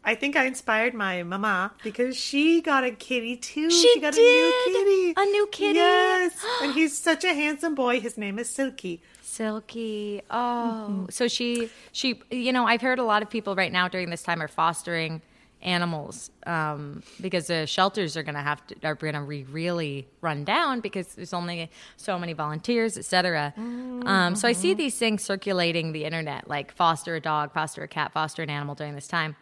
I 0.05 0.15
think 0.15 0.35
I 0.35 0.45
inspired 0.45 0.93
my 0.93 1.23
mama 1.23 1.71
because 1.81 2.17
she 2.17 2.61
got 2.61 2.83
a 2.83 2.91
kitty 2.91 3.37
too. 3.37 3.71
She 3.71 4.01
got 4.01 4.13
did! 4.13 4.21
a 4.21 4.69
new 4.69 4.73
kitty. 4.73 5.13
A 5.15 5.25
new 5.31 5.47
kitty. 5.47 5.75
Yes, 5.75 6.45
and 6.61 6.73
he's 6.75 6.97
such 6.97 7.23
a 7.23 7.33
handsome 7.33 7.73
boy. 7.73 8.01
His 8.01 8.17
name 8.17 8.37
is 8.37 8.49
Silky. 8.49 9.01
Silky. 9.34 10.22
Oh, 10.30 11.08
so 11.10 11.28
she 11.28 11.69
she 11.91 12.22
you 12.30 12.54
know 12.54 12.65
I've 12.65 12.82
heard 12.82 13.00
a 13.00 13.04
lot 13.04 13.24
of 13.24 13.30
people 13.30 13.56
right 13.56 13.72
now 13.72 13.88
during 13.88 14.10
this 14.10 14.22
time 14.22 14.41
are 14.41 14.48
fostering 14.48 15.22
animals 15.63 16.30
um, 16.46 17.02
because 17.22 17.48
the 17.48 17.65
shelters 17.65 18.15
are 18.15 18.24
going 18.24 18.36
to 18.36 18.41
have 18.41 18.65
to 18.67 18.76
are 18.84 18.96
going 18.96 19.15
to 19.15 19.22
be 19.22 19.43
really 19.46 20.08
run 20.22 20.43
down 20.43 20.82
because 20.82 21.15
there's 21.15 21.34
only 21.34 21.72
so 21.98 22.19
many 22.19 22.34
volunteers, 22.34 22.98
etc. 22.98 23.54
Um, 23.58 24.36
so 24.36 24.48
I 24.48 24.52
see 24.52 24.74
these 24.74 24.98
things 24.98 25.24
circulating 25.24 25.93
the 25.93 26.04
internet 26.04 26.48
like 26.48 26.72
foster 26.72 27.15
a 27.15 27.19
dog, 27.19 27.54
foster 27.54 27.82
a 27.84 27.88
cat, 27.88 28.13
foster 28.13 28.43
an 28.43 28.50
animal 28.50 28.76
during 28.76 28.93
this 28.93 29.08
time. 29.08 29.36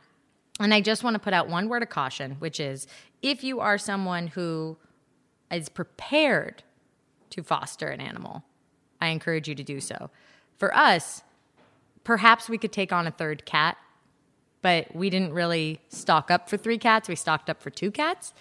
And 0.60 0.74
I 0.74 0.82
just 0.82 1.04
want 1.04 1.16
to 1.16 1.20
put 1.20 1.34
out 1.34 1.50
one 1.50 1.68
word 1.70 1.82
of 1.82 1.90
caution, 1.90 2.36
which 2.40 2.60
is 2.60 2.88
if 3.22 3.44
you 3.44 3.60
are 3.60 3.78
someone 3.78 4.28
who 4.28 4.78
is 5.52 5.70
prepared 5.70 6.64
to 7.32 7.44
foster 7.44 7.88
an 7.88 8.00
animal, 8.00 8.44
I 9.02 9.08
encourage 9.08 9.48
you 9.48 9.56
to 9.56 9.64
do 9.64 9.82
so. 9.82 10.10
For 10.58 10.76
us, 10.76 11.24
perhaps 12.04 12.48
we 12.48 12.58
could 12.58 12.72
take 12.72 12.94
on 12.94 13.08
a 13.08 13.12
third 13.12 13.46
cat, 13.46 13.78
but 14.62 14.96
we 14.96 15.10
didn't 15.10 15.34
really 15.34 15.82
stock 15.90 16.30
up 16.30 16.50
for 16.50 16.58
three 16.58 16.78
cats. 16.78 17.10
We 17.10 17.16
stocked 17.16 17.50
up 17.50 17.62
for 17.62 17.72
two 17.72 17.92
cats. 17.92 18.34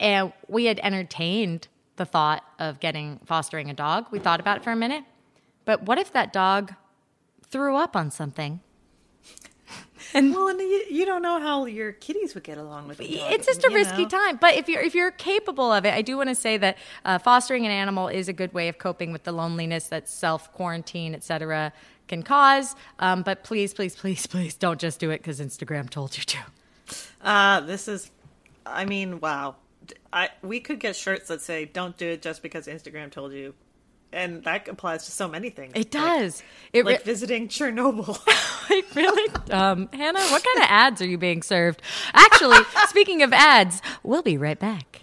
And 0.00 0.32
we 0.48 0.64
had 0.64 0.80
entertained 0.80 1.68
the 1.96 2.04
thought 2.04 2.42
of 2.58 2.80
getting 2.80 3.20
fostering 3.24 3.70
a 3.70 3.74
dog. 3.74 4.06
We 4.10 4.18
thought 4.18 4.40
about 4.40 4.56
it 4.58 4.64
for 4.64 4.72
a 4.72 4.76
minute. 4.76 5.04
But 5.64 5.84
what 5.84 5.98
if 5.98 6.12
that 6.12 6.32
dog 6.32 6.74
threw 7.46 7.76
up 7.76 7.94
on 7.94 8.10
something? 8.10 8.60
Well, 10.12 10.48
and 10.48 10.60
you, 10.60 10.84
you 10.90 11.06
don't 11.06 11.22
know 11.22 11.40
how 11.40 11.66
your 11.66 11.92
kitties 11.92 12.34
would 12.34 12.44
get 12.44 12.58
along 12.58 12.88
with 12.88 13.00
it. 13.00 13.10
it's 13.10 13.46
just 13.46 13.64
a 13.64 13.70
risky 13.70 14.02
know? 14.02 14.08
time 14.08 14.36
but 14.40 14.54
if 14.54 14.68
you're 14.68 14.82
if 14.82 14.94
you're 14.94 15.10
capable 15.10 15.72
of 15.72 15.84
it 15.84 15.94
i 15.94 16.02
do 16.02 16.16
want 16.16 16.28
to 16.28 16.34
say 16.34 16.56
that 16.56 16.76
uh, 17.04 17.18
fostering 17.18 17.64
an 17.64 17.72
animal 17.72 18.08
is 18.08 18.28
a 18.28 18.32
good 18.32 18.52
way 18.52 18.68
of 18.68 18.78
coping 18.78 19.12
with 19.12 19.24
the 19.24 19.32
loneliness 19.32 19.88
that 19.88 20.08
self 20.08 20.52
quarantine 20.52 21.14
etc 21.14 21.72
can 22.08 22.22
cause 22.22 22.76
um, 22.98 23.22
but 23.22 23.44
please 23.44 23.72
please 23.72 23.96
please 23.96 24.26
please 24.26 24.54
don't 24.54 24.80
just 24.80 25.00
do 25.00 25.10
it 25.10 25.18
because 25.18 25.40
instagram 25.40 25.88
told 25.88 26.16
you 26.16 26.24
to 26.24 26.38
Uh, 27.22 27.60
this 27.60 27.88
is, 27.88 28.10
I 28.66 28.84
mean, 28.84 29.18
wow. 29.20 29.56
I 30.12 30.28
we 30.42 30.60
could 30.60 30.80
get 30.80 30.96
shirts 30.96 31.28
that 31.28 31.40
say 31.40 31.64
"Don't 31.64 31.96
do 31.96 32.08
it 32.08 32.22
just 32.22 32.42
because 32.42 32.66
Instagram 32.66 33.10
told 33.10 33.32
you," 33.32 33.54
and 34.14 34.42
that 34.44 34.68
applies 34.68 35.04
to 35.06 35.12
so 35.12 35.28
many 35.28 35.50
things. 35.50 35.72
It 35.74 35.90
does. 35.90 36.42
It 36.72 36.84
Like, 36.84 36.86
re- 36.86 36.92
like 36.94 37.02
visiting 37.04 37.48
Chernobyl. 37.48 38.18
It 38.70 38.96
really, 38.96 39.30
um, 39.50 39.90
Hannah, 39.92 40.20
what 40.20 40.42
kind 40.42 40.56
of 40.56 40.64
ads 40.70 41.02
are 41.02 41.06
you 41.06 41.18
being 41.18 41.42
served? 41.42 41.82
Actually, 42.14 42.64
speaking 42.88 43.22
of 43.22 43.30
ads, 43.34 43.82
we'll 44.02 44.22
be 44.22 44.38
right 44.38 44.58
back. 44.58 45.02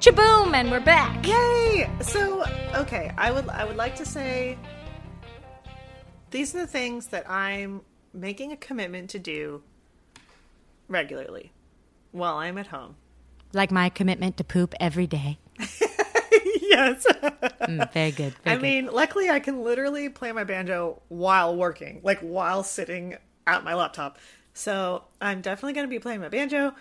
Chaboom, 0.00 0.54
and 0.54 0.70
we're 0.70 0.78
back. 0.78 1.26
Yay! 1.26 1.90
So, 2.00 2.44
okay, 2.76 3.12
I 3.18 3.32
would 3.32 3.48
I 3.48 3.64
would 3.64 3.74
like 3.74 3.96
to 3.96 4.04
say 4.06 4.56
these 6.30 6.54
are 6.54 6.58
the 6.60 6.66
things 6.68 7.08
that 7.08 7.28
I'm 7.28 7.82
making 8.14 8.52
a 8.52 8.56
commitment 8.56 9.10
to 9.10 9.18
do 9.18 9.60
regularly 10.86 11.50
while 12.12 12.36
I'm 12.36 12.58
at 12.58 12.68
home. 12.68 12.94
Like 13.52 13.72
my 13.72 13.88
commitment 13.88 14.36
to 14.36 14.44
poop 14.44 14.72
every 14.78 15.08
day. 15.08 15.38
yes. 15.58 17.04
Mm, 17.62 17.92
very 17.92 18.12
good. 18.12 18.34
Very 18.44 18.44
I 18.44 18.54
good. 18.54 18.62
mean, 18.62 18.86
luckily 18.86 19.28
I 19.30 19.40
can 19.40 19.64
literally 19.64 20.08
play 20.10 20.30
my 20.30 20.44
banjo 20.44 21.02
while 21.08 21.56
working, 21.56 22.02
like 22.04 22.20
while 22.20 22.62
sitting 22.62 23.16
at 23.48 23.64
my 23.64 23.74
laptop. 23.74 24.18
So 24.54 25.02
I'm 25.20 25.40
definitely 25.40 25.72
going 25.72 25.88
to 25.88 25.90
be 25.90 25.98
playing 25.98 26.20
my 26.20 26.28
banjo. 26.28 26.72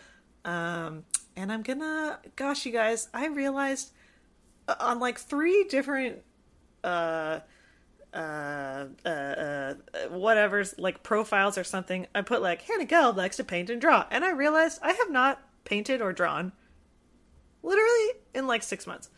Um, 0.46 1.04
and 1.38 1.52
I'm 1.52 1.62
gonna, 1.62 2.20
gosh, 2.36 2.66
you 2.66 2.72
guys, 2.72 3.08
I 3.14 3.28
realized 3.28 3.92
uh, 4.68 4.76
on 4.80 5.00
like 5.00 5.20
three 5.20 5.66
different, 5.66 6.18
uh, 6.84 7.40
uh, 8.12 8.86
uh, 9.06 9.08
uh, 9.08 9.74
whatever's 10.10 10.78
like 10.80 11.04
profiles 11.04 11.58
or 11.58 11.64
something, 11.64 12.08
I 12.16 12.24
put 12.24 12.42
like 12.42 12.64
Hannah 12.64 12.88
Gelb 12.88 13.16
likes 13.16 13.38
to 13.38 13.44
paint 13.44 13.70
and 13.70 13.80
draw. 13.80 14.06
And 14.10 14.26
I 14.26 14.32
realized 14.32 14.80
I 14.82 14.94
have 14.94 15.12
not 15.12 15.40
painted 15.64 16.02
or 16.02 16.12
drawn 16.12 16.52
literally 17.62 18.20
in 18.34 18.48
like 18.48 18.64
six 18.64 18.88
months. 18.88 19.10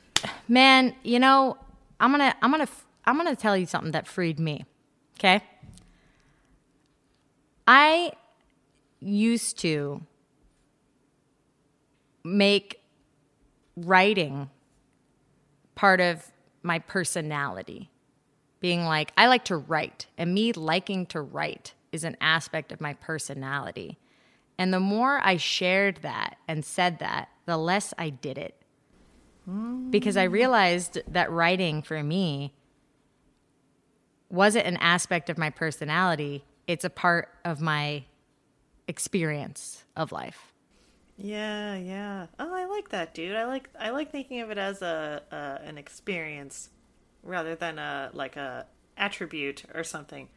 Man, 0.49 0.93
you 1.03 1.19
know, 1.19 1.57
I'm 2.01 2.11
gonna, 2.11 2.35
I'm 2.41 2.51
gonna, 2.51 2.67
I'm 3.05 3.15
gonna 3.15 3.35
tell 3.35 3.55
you 3.55 3.65
something 3.65 3.93
that 3.93 4.07
freed 4.07 4.39
me. 4.39 4.65
Okay. 5.17 5.41
I 7.65 8.11
used 8.99 9.59
to 9.59 10.01
make 12.23 12.81
writing 13.75 14.49
part 15.75 16.01
of 16.01 16.31
my 16.61 16.79
personality. 16.79 17.89
Being 18.59 18.85
like, 18.85 19.13
I 19.15 19.27
like 19.27 19.45
to 19.45 19.55
write, 19.55 20.07
and 20.17 20.33
me 20.33 20.51
liking 20.51 21.05
to 21.07 21.21
write 21.21 21.73
is 21.91 22.03
an 22.03 22.17
aspect 22.19 22.71
of 22.71 22.81
my 22.81 22.93
personality. 22.93 23.97
And 24.57 24.73
the 24.73 24.81
more 24.81 25.21
I 25.23 25.37
shared 25.37 25.99
that 26.01 26.37
and 26.47 26.65
said 26.65 26.99
that, 26.99 27.29
the 27.45 27.57
less 27.57 27.93
I 27.97 28.09
did 28.09 28.37
it. 28.37 28.55
Because 29.89 30.17
I 30.17 30.23
realized 30.23 30.99
that 31.07 31.31
writing 31.31 31.81
for 31.81 32.03
me 32.03 32.53
wasn't 34.29 34.67
an 34.67 34.77
aspect 34.77 35.29
of 35.29 35.37
my 35.37 35.49
personality, 35.49 36.43
it's 36.67 36.83
a 36.83 36.89
part 36.89 37.29
of 37.45 37.61
my 37.61 38.03
experience 38.87 39.85
of 39.95 40.11
life. 40.11 40.53
Yeah, 41.21 41.75
yeah. 41.75 42.27
Oh, 42.39 42.53
I 42.53 42.65
like 42.65 42.89
that, 42.89 43.13
dude. 43.13 43.35
I 43.35 43.45
like 43.45 43.69
I 43.77 43.89
like 43.89 44.11
thinking 44.11 44.39
of 44.39 44.51
it 44.51 44.57
as 44.57 44.81
a, 44.81 45.21
an 45.63 45.77
experience 45.77 46.69
rather 47.23 47.55
than 47.55 47.77
a 47.77 48.09
like 48.13 48.37
a 48.37 48.65
attribute 48.97 49.63
or 49.73 49.83
something. 49.83 50.29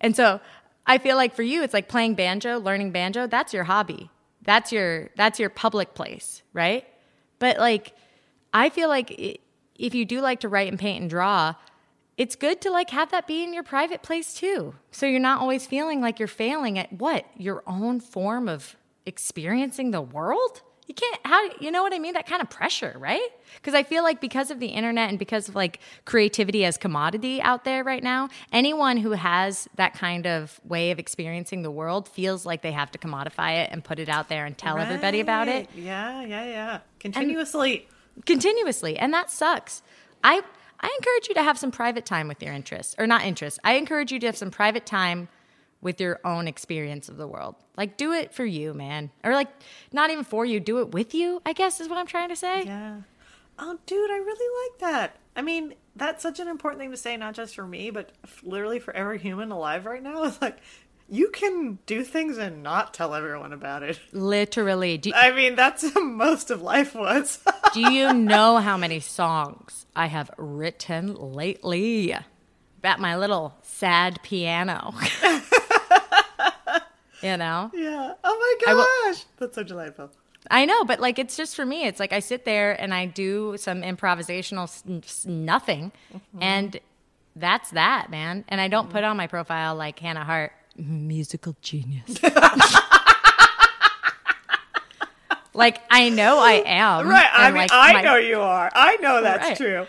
And 0.00 0.16
so 0.16 0.40
I 0.86 0.98
feel 0.98 1.16
like 1.16 1.34
for 1.34 1.42
you, 1.42 1.62
it's 1.62 1.74
like 1.74 1.88
playing 1.88 2.14
banjo, 2.14 2.58
learning 2.58 2.92
banjo. 2.92 3.26
That's 3.26 3.52
your 3.52 3.64
hobby. 3.64 4.10
That's 4.42 4.72
your 4.72 5.10
that's 5.16 5.38
your 5.38 5.50
public 5.50 5.94
place, 5.94 6.42
right? 6.54 6.86
But 7.38 7.58
like, 7.58 7.92
I 8.54 8.70
feel 8.70 8.88
like 8.88 9.40
if 9.74 9.94
you 9.94 10.04
do 10.06 10.20
like 10.20 10.40
to 10.40 10.48
write 10.48 10.68
and 10.68 10.78
paint 10.78 11.02
and 11.02 11.10
draw, 11.10 11.54
it's 12.16 12.34
good 12.34 12.62
to 12.62 12.70
like 12.70 12.90
have 12.90 13.10
that 13.10 13.26
be 13.26 13.44
in 13.44 13.52
your 13.52 13.62
private 13.62 14.02
place 14.02 14.32
too. 14.32 14.74
So 14.90 15.04
you're 15.04 15.20
not 15.20 15.40
always 15.40 15.66
feeling 15.66 16.00
like 16.00 16.18
you're 16.18 16.28
failing 16.28 16.78
at 16.78 16.92
what 16.94 17.26
your 17.36 17.62
own 17.66 18.00
form 18.00 18.48
of 18.48 18.74
experiencing 19.08 19.90
the 19.90 20.00
world. 20.00 20.62
You 20.86 20.94
can't 20.94 21.20
how 21.22 21.50
you 21.60 21.70
know 21.70 21.82
what 21.82 21.92
I 21.92 21.98
mean? 21.98 22.14
That 22.14 22.26
kind 22.26 22.40
of 22.40 22.48
pressure, 22.48 22.94
right? 22.98 23.28
Because 23.56 23.74
I 23.74 23.82
feel 23.82 24.02
like 24.02 24.22
because 24.22 24.50
of 24.50 24.58
the 24.58 24.68
internet 24.68 25.10
and 25.10 25.18
because 25.18 25.46
of 25.48 25.54
like 25.54 25.80
creativity 26.06 26.64
as 26.64 26.78
commodity 26.78 27.42
out 27.42 27.64
there 27.64 27.84
right 27.84 28.02
now, 28.02 28.30
anyone 28.52 28.96
who 28.96 29.10
has 29.10 29.68
that 29.74 29.92
kind 29.92 30.26
of 30.26 30.58
way 30.64 30.90
of 30.90 30.98
experiencing 30.98 31.60
the 31.60 31.70
world 31.70 32.08
feels 32.08 32.46
like 32.46 32.62
they 32.62 32.72
have 32.72 32.90
to 32.92 32.98
commodify 32.98 33.56
it 33.64 33.68
and 33.70 33.84
put 33.84 33.98
it 33.98 34.08
out 34.08 34.30
there 34.30 34.46
and 34.46 34.56
tell 34.56 34.78
everybody 34.78 35.20
about 35.20 35.46
it 35.48 35.68
Yeah, 35.74 36.22
yeah, 36.24 36.44
yeah. 36.46 36.80
Continuously. 37.00 37.86
continuously 38.24 38.96
and 38.98 39.12
that 39.14 39.30
sucks 39.30 39.82
i 40.24 40.42
i 40.80 40.96
encourage 40.98 41.28
you 41.28 41.34
to 41.34 41.42
have 41.42 41.56
some 41.58 41.70
private 41.70 42.04
time 42.04 42.26
with 42.28 42.42
your 42.42 42.52
interests 42.52 42.94
or 42.98 43.06
not 43.06 43.22
interests 43.24 43.60
i 43.62 43.74
encourage 43.74 44.10
you 44.10 44.18
to 44.18 44.26
have 44.26 44.36
some 44.36 44.50
private 44.50 44.84
time 44.86 45.28
with 45.80 46.00
your 46.00 46.20
own 46.24 46.48
experience 46.48 47.08
of 47.08 47.16
the 47.16 47.26
world 47.26 47.54
like 47.76 47.96
do 47.96 48.12
it 48.12 48.32
for 48.34 48.44
you 48.44 48.74
man 48.74 49.10
or 49.22 49.32
like 49.34 49.48
not 49.92 50.10
even 50.10 50.24
for 50.24 50.44
you 50.44 50.60
do 50.60 50.78
it 50.80 50.92
with 50.92 51.14
you 51.14 51.40
i 51.46 51.52
guess 51.52 51.80
is 51.80 51.88
what 51.88 51.98
i'm 51.98 52.06
trying 52.06 52.28
to 52.28 52.36
say 52.36 52.64
yeah. 52.64 53.00
Oh, 53.58 53.76
dude, 53.86 54.10
I 54.10 54.16
really 54.18 54.70
like 54.70 54.80
that. 54.80 55.16
I 55.34 55.42
mean, 55.42 55.74
that's 55.96 56.22
such 56.22 56.38
an 56.38 56.46
important 56.48 56.80
thing 56.80 56.92
to 56.92 56.96
say, 56.96 57.16
not 57.16 57.34
just 57.34 57.56
for 57.56 57.66
me, 57.66 57.90
but 57.90 58.12
literally 58.42 58.78
for 58.78 58.94
every 58.94 59.18
human 59.18 59.50
alive 59.50 59.84
right 59.84 60.02
now. 60.02 60.22
It's 60.28 60.40
like 60.40 60.58
you 61.08 61.30
can 61.30 61.78
do 61.86 62.04
things 62.04 62.38
and 62.38 62.62
not 62.62 62.94
tell 62.94 63.14
everyone 63.14 63.52
about 63.52 63.82
it. 63.82 63.98
literally 64.12 64.98
do, 64.98 65.10
I 65.14 65.32
mean, 65.32 65.56
that's 65.56 65.84
most 66.00 66.50
of 66.50 66.62
life 66.62 66.94
was. 66.94 67.40
do 67.74 67.80
you 67.92 68.12
know 68.12 68.58
how 68.58 68.76
many 68.76 69.00
songs 69.00 69.86
i 69.96 70.06
have 70.06 70.30
written 70.38 71.14
lately 71.14 72.14
about 72.78 72.98
my 73.00 73.16
little 73.16 73.54
sad 73.62 74.18
piano 74.22 74.94
you 77.22 77.36
know 77.36 77.70
yeah. 77.74 78.14
Oh 78.24 78.56
my 78.64 78.70
I 78.70 78.74
will- 78.74 78.86
gosh, 79.12 79.24
that's 79.38 79.54
so 79.54 79.62
delightful. 79.62 80.10
I 80.50 80.64
know, 80.64 80.84
but 80.84 81.00
like 81.00 81.18
it's 81.18 81.36
just 81.36 81.56
for 81.56 81.66
me. 81.66 81.84
It's 81.86 82.00
like 82.00 82.12
I 82.12 82.20
sit 82.20 82.44
there 82.44 82.72
and 82.80 82.94
I 82.94 83.06
do 83.06 83.56
some 83.58 83.82
improvisational 83.82 84.64
s- 85.04 85.26
nothing, 85.26 85.92
mm-hmm. 86.14 86.42
and 86.42 86.78
that's 87.36 87.70
that, 87.72 88.08
man. 88.10 88.44
And 88.48 88.60
I 88.60 88.68
don't 88.68 88.88
put 88.88 89.04
on 89.04 89.16
my 89.16 89.26
profile 89.26 89.74
like 89.74 89.98
Hannah 89.98 90.24
Hart, 90.24 90.52
musical 90.76 91.54
genius. 91.60 92.22
like 95.54 95.80
I 95.90 96.08
know 96.10 96.38
I 96.38 96.62
am, 96.64 97.08
Right. 97.08 97.28
I 97.32 97.48
mean, 97.50 97.56
like, 97.62 97.70
I 97.72 97.92
my- 97.94 98.02
know 98.02 98.16
you 98.16 98.40
are. 98.40 98.70
I 98.74 98.96
know 98.96 99.22
that's 99.22 99.48
Right. 99.48 99.56
true. 99.56 99.86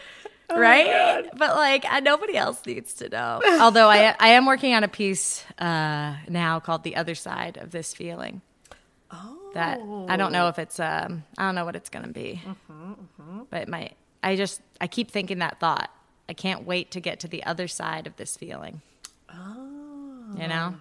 Oh 0.50 0.60
right? 0.60 1.26
But 1.38 1.56
like, 1.56 1.86
nobody 2.04 2.36
else 2.36 2.66
needs 2.66 2.94
to 2.96 3.10
know. 3.10 3.42
Although 3.62 3.88
I, 3.88 4.16
I 4.20 4.30
am 4.30 4.46
working 4.46 4.74
on 4.74 4.84
a 4.84 4.88
piece 4.88 5.44
uh, 5.60 6.16
now 6.28 6.60
called 6.60 6.84
"The 6.84 6.96
Other 6.96 7.16
Side 7.16 7.58
of 7.58 7.72
This 7.72 7.94
Feeling." 7.94 8.42
Oh. 9.12 9.52
That 9.54 9.80
I 10.08 10.18
don't 10.18 10.32
know 10.32 10.48
if 10.48 10.60
it's 10.60 10.80
um, 10.80 11.24
I 11.38 11.46
don't 11.46 11.56
know 11.56 11.66
what 11.66 11.76
it's 11.76 11.90
gonna 11.90 12.08
be, 12.10 12.42
Mm-hmm, 12.46 13.42
but 13.50 13.62
it 13.62 13.68
might. 13.68 13.96
I 14.22 14.36
just 14.36 14.62
I 14.80 14.88
keep 14.88 15.12
thinking 15.12 15.40
that 15.40 15.60
thought. 15.60 15.90
I 16.28 16.34
can't 16.34 16.66
wait 16.66 16.92
to 16.92 17.00
get 17.00 17.22
to 17.22 17.28
the 17.28 17.44
other 17.44 17.68
side 17.68 18.06
of 18.06 18.16
this 18.18 18.38
feeling. 18.38 18.82
Oh. 19.34 20.36
You 20.38 20.48
know? 20.48 20.76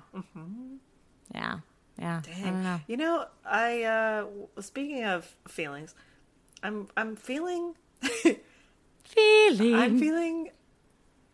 Yeah. 1.35 1.61
Yeah. 1.99 2.21
Don't 2.25 2.43
Dang. 2.43 2.63
know. 2.63 2.81
You 2.87 2.97
know, 2.99 3.27
I 3.45 3.83
uh 3.85 4.27
speaking 4.61 5.05
of 5.05 5.35
feelings, 5.49 5.95
I'm 6.63 6.89
I'm 6.97 7.17
feeling 7.17 7.75
Feeling. 9.09 9.75
I'm 9.75 9.99
feeling 9.99 10.51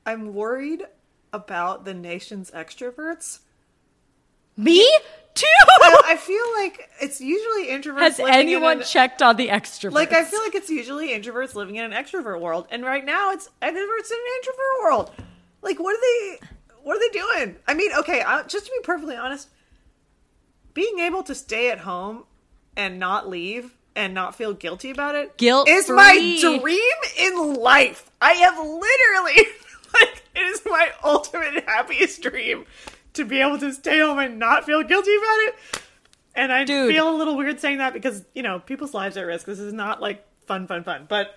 I'm 0.06 0.34
worried 0.34 0.84
about 1.32 1.84
the 1.84 1.94
nation's 1.94 2.50
extroverts. 2.52 3.40
Me 4.56 4.88
too. 5.34 5.46
I, 5.68 6.02
I 6.08 6.16
feel 6.16 6.44
like 6.56 6.88
it's 7.00 7.20
usually 7.20 7.66
introverts. 7.66 8.00
Has 8.00 8.18
living 8.18 8.34
in 8.34 8.40
anyone 8.40 8.78
an- 8.78 8.84
checked 8.84 9.22
on 9.22 9.36
the 9.36 9.48
extroverts? 9.48 9.92
Like 9.92 10.12
I 10.12 10.24
feel 10.24 10.40
like 10.40 10.54
it's 10.54 10.70
usually 10.70 11.08
introverts 11.08 11.54
living 11.54 11.76
in 11.76 11.84
an 11.84 11.92
extrovert 11.92 12.40
world, 12.40 12.66
and 12.70 12.84
right 12.84 13.04
now 13.04 13.32
it's 13.32 13.48
introverts 13.60 14.10
in 14.10 14.18
an 14.18 14.32
introvert 14.36 14.82
world. 14.82 15.10
Like, 15.62 15.80
what 15.80 15.96
are 15.96 16.00
they? 16.00 16.38
What 16.82 16.96
are 16.96 17.00
they 17.00 17.18
doing? 17.18 17.56
I 17.66 17.74
mean, 17.74 17.90
okay, 17.98 18.22
I, 18.22 18.42
just 18.44 18.66
to 18.66 18.70
be 18.70 18.84
perfectly 18.84 19.16
honest, 19.16 19.48
being 20.74 20.98
able 21.00 21.22
to 21.24 21.34
stay 21.34 21.70
at 21.70 21.78
home 21.80 22.24
and 22.76 22.98
not 22.98 23.28
leave 23.28 23.74
and 23.96 24.14
not 24.14 24.34
feel 24.34 24.52
guilty 24.52 24.90
about 24.90 25.14
it 25.14 25.36
Guilt 25.36 25.68
is 25.68 25.88
my 25.88 26.38
dream 26.40 26.80
in 27.18 27.54
life. 27.54 28.10
I 28.20 28.32
have 28.32 28.56
literally 28.58 29.48
like 29.94 30.22
it 30.34 30.40
is 30.40 30.62
my 30.66 30.90
ultimate 31.02 31.64
happiest 31.64 32.22
dream 32.22 32.64
to 33.14 33.24
be 33.24 33.40
able 33.40 33.58
to 33.58 33.72
stay 33.72 34.00
home 34.00 34.18
and 34.18 34.38
not 34.38 34.64
feel 34.64 34.82
guilty 34.82 35.14
about 35.16 35.38
it. 35.38 35.54
And 36.34 36.52
I 36.52 36.64
Dude. 36.64 36.92
feel 36.92 37.08
a 37.08 37.16
little 37.16 37.36
weird 37.36 37.60
saying 37.60 37.78
that 37.78 37.92
because, 37.92 38.24
you 38.34 38.42
know, 38.42 38.58
people's 38.58 38.92
lives 38.92 39.16
are 39.16 39.22
at 39.22 39.26
risk. 39.26 39.46
This 39.46 39.60
is 39.60 39.72
not 39.72 40.00
like 40.00 40.26
fun, 40.46 40.66
fun, 40.66 40.82
fun. 40.82 41.06
But 41.08 41.36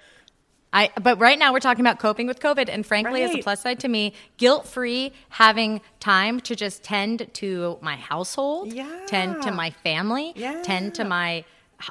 I 0.73 0.89
but 1.01 1.19
right 1.19 1.39
now 1.39 1.53
we're 1.53 1.59
talking 1.59 1.85
about 1.85 1.99
coping 1.99 2.27
with 2.27 2.39
COVID, 2.39 2.67
and 2.67 2.85
frankly, 2.85 3.23
as 3.23 3.33
a 3.33 3.41
plus 3.41 3.61
side 3.61 3.79
to 3.81 3.87
me, 3.87 4.13
guilt 4.37 4.67
free, 4.67 5.13
having 5.29 5.81
time 5.99 6.41
to 6.41 6.55
just 6.55 6.83
tend 6.83 7.29
to 7.35 7.77
my 7.81 7.95
household, 7.95 8.73
yeah. 8.73 9.05
tend 9.07 9.41
to 9.43 9.51
my 9.51 9.69
family, 9.69 10.33
yeah. 10.35 10.61
tend 10.63 10.93
to 10.95 11.05
my 11.05 11.45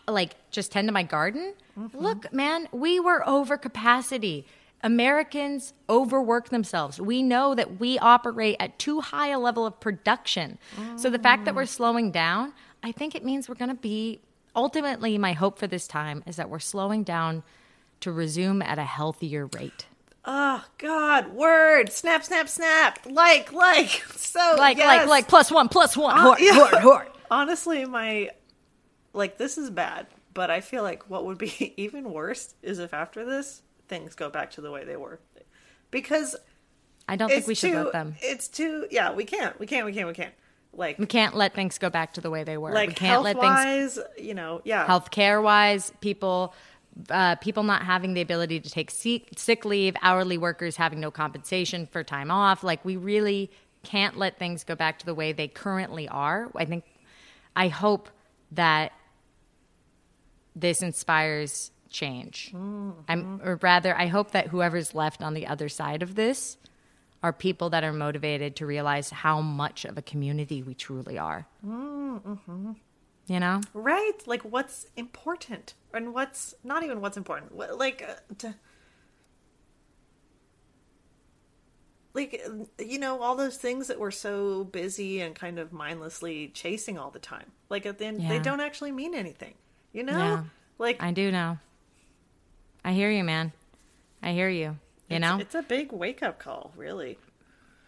like 0.09 0.35
just 0.51 0.73
tend 0.73 0.89
to 0.89 0.93
my 0.93 1.03
garden. 1.03 1.55
Mm-hmm. 1.79 1.99
Look, 1.99 2.33
man, 2.33 2.69
we 2.73 2.99
were 3.01 3.27
over 3.29 3.57
capacity. 3.57 4.47
Americans 4.83 5.73
overwork 5.89 6.49
themselves. 6.51 7.01
We 7.01 7.23
know 7.23 7.55
that 7.55 7.81
we 7.81 7.99
operate 7.99 8.57
at 8.61 8.79
too 8.79 9.01
high 9.01 9.29
a 9.29 9.39
level 9.39 9.67
of 9.67 9.79
production. 9.81 10.59
So 10.97 11.11
the 11.11 11.19
fact 11.19 11.45
that 11.45 11.53
Mm. 11.55 11.57
we're 11.57 11.67
slowing 11.67 12.11
down, 12.11 12.53
I 12.83 12.93
think 12.93 13.15
it 13.15 13.25
means 13.25 13.49
we're 13.49 13.57
going 13.57 13.71
to 13.71 13.75
be 13.75 14.21
ultimately 14.55 15.19
my 15.19 15.33
hope 15.33 15.59
for 15.59 15.67
this 15.67 15.87
time 15.89 16.23
is 16.27 16.37
that 16.37 16.49
we're 16.49 16.59
slowing 16.61 17.03
down 17.03 17.43
to 18.01 18.13
resume 18.13 18.63
at 18.63 18.79
a 18.79 18.85
healthier 18.85 19.47
rate. 19.47 19.87
oh 20.25 20.65
god, 20.79 21.29
word, 21.35 21.91
snap, 21.93 22.25
snap, 22.25 22.49
snap, 22.49 22.99
like, 23.09 23.53
like, 23.53 23.89
so 24.17 24.55
Like, 24.59 24.77
yes. 24.79 24.87
like, 24.87 25.09
like, 25.09 25.29
plus 25.29 25.51
one, 25.53 25.69
plus 25.69 25.97
one. 25.97 26.17
Uh, 26.19 26.23
Hort, 26.23 26.41
yeah. 26.41 26.53
hort, 26.55 26.75
hort. 26.83 27.17
Honestly, 27.31 27.85
my 27.85 28.31
like 29.17 29.39
this 29.39 29.59
is 29.59 29.71
bad, 29.71 30.07
but 30.35 30.51
I 30.51 30.61
feel 30.61 30.83
like 30.83 31.09
what 31.09 31.25
would 31.25 31.39
be 31.39 31.75
even 31.77 32.13
worse 32.13 32.55
is 32.63 32.79
if 32.79 32.95
after 32.95 33.25
this 33.25 33.63
things 33.89 34.15
go 34.15 34.29
back 34.31 34.51
to 34.53 34.61
the 34.61 34.71
way 34.71 34.85
they 34.85 34.97
were, 34.97 35.19
because 35.91 36.37
I 37.09 37.17
don't 37.17 37.29
think 37.29 37.47
we 37.47 37.55
should 37.55 37.73
too, 37.73 37.85
let 37.85 37.93
them. 37.93 38.17
It's 38.21 38.49
too 38.49 38.87
yeah, 38.91 39.13
we 39.13 39.25
can't, 39.25 39.59
we 39.59 39.67
can't, 39.67 39.87
we 39.87 39.93
can't, 39.93 40.09
we 40.09 40.15
can't. 40.15 40.35
Like, 40.73 40.99
We 40.99 41.07
can't 41.07 41.35
let 41.35 41.55
things 41.55 41.79
go 41.79 41.89
back 41.89 42.13
to 42.15 42.21
the 42.21 42.29
way 42.29 42.45
they 42.45 42.59
were. 42.59 42.71
like 42.71 42.91
we 42.91 42.95
can't 42.95 43.23
let 43.23 43.41
things 43.41 43.99
you 44.19 44.35
know, 44.35 44.61
yeah, 44.65 44.87
healthcare 44.87 45.43
wise, 45.43 45.91
people 46.03 46.53
uh, 47.11 47.37
people 47.37 47.63
not 47.63 47.83
having 47.83 48.15
the 48.15 48.21
ability 48.21 48.61
to 48.61 48.71
take 48.71 48.91
sick, 48.91 49.29
sick 49.37 49.65
leave, 49.65 49.95
hourly 50.03 50.39
workers 50.39 50.77
having 50.77 51.01
no 51.01 51.11
compensation 51.11 51.87
for 51.87 52.03
time 52.03 52.31
off. 52.31 52.63
Like 52.63 52.85
we 52.85 52.97
really 52.97 53.51
can't 53.83 54.17
let 54.17 54.39
things 54.39 54.65
go 54.65 54.75
back 54.75 54.99
to 54.99 55.07
the 55.07 55.15
way 55.15 55.33
they 55.33 55.49
currently 55.49 56.09
are. 56.09 56.51
I 56.57 56.65
think 56.65 56.85
I 57.55 57.69
hope 57.69 58.11
that 58.53 58.93
this 60.57 60.83
inspires 60.83 61.71
change. 61.91 62.51
I'm 62.55 63.41
or 63.45 63.59
rather 63.63 63.97
I 63.97 64.07
hope 64.07 64.33
that 64.33 64.49
whoever's 64.49 64.95
left 64.95 65.23
on 65.23 65.35
the 65.35 65.47
other 65.47 65.69
side 65.69 66.03
of 66.03 66.17
this 66.17 66.57
are 67.23 67.33
people 67.33 67.71
that 67.71 67.85
are 67.85 67.93
motivated 67.93 68.57
to 68.57 68.67
realize 68.67 69.11
how 69.11 69.41
much 69.41 69.85
of 69.85 69.97
a 69.97 70.03
community 70.03 70.63
we 70.63 70.75
truly 70.75 71.19
are. 71.19 71.47
You 73.29 73.41
know? 73.41 73.61
right? 73.75 74.13
Like, 74.25 74.43
what's 74.43 74.87
important 74.97 75.75
and 75.93 76.15
what's 76.15 76.55
not 76.63 76.85
even 76.85 77.01
what's 77.01 77.17
important. 77.17 77.53
What, 77.53 77.77
like, 77.77 78.05
uh, 78.09 78.15
to, 78.39 78.55
like 82.15 82.41
uh, 82.47 82.83
you 82.83 82.99
know, 82.99 83.21
all 83.21 83.35
those 83.35 83.57
things 83.57 83.89
that 83.89 83.99
we're 83.99 84.13
so 84.13 84.65
busy 84.65 85.21
and 85.21 85.35
kind 85.35 85.59
of 85.59 85.73
mindlessly 85.73 86.49
chasing 86.49 86.99
all 86.99 87.11
the 87.11 87.19
time. 87.19 87.51
Like 87.69 87.85
at 87.85 87.99
the 87.99 88.07
end, 88.07 88.31
they 88.31 88.39
don't 88.39 88.61
actually 88.61 88.93
mean 88.93 89.15
anything. 89.15 89.55
You 89.93 90.03
know, 90.05 90.13
Yeah. 90.19 90.43
like 90.79 91.03
I 91.03 91.13
do 91.13 91.31
know. 91.31 91.59
I 92.85 92.93
hear 92.93 93.11
you, 93.11 93.25
man. 93.25 93.53
I 94.23 94.33
hear 94.33 94.49
you. 94.49 94.77
You 95.09 95.17
it's, 95.17 95.21
know, 95.21 95.39
it's 95.39 95.55
a 95.55 95.63
big 95.63 95.93
wake 95.93 96.23
up 96.23 96.39
call, 96.39 96.73
really. 96.77 97.19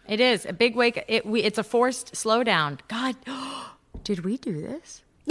it 0.07 0.19
is 0.19 0.45
a 0.45 0.53
big 0.53 0.75
wake. 0.75 1.03
It 1.07 1.25
we, 1.25 1.41
it's 1.43 1.57
a 1.57 1.63
forced 1.63 2.13
slowdown. 2.13 2.79
God, 2.87 3.15
did 4.03 4.23
we 4.25 4.37
do 4.37 4.61
this? 4.61 5.03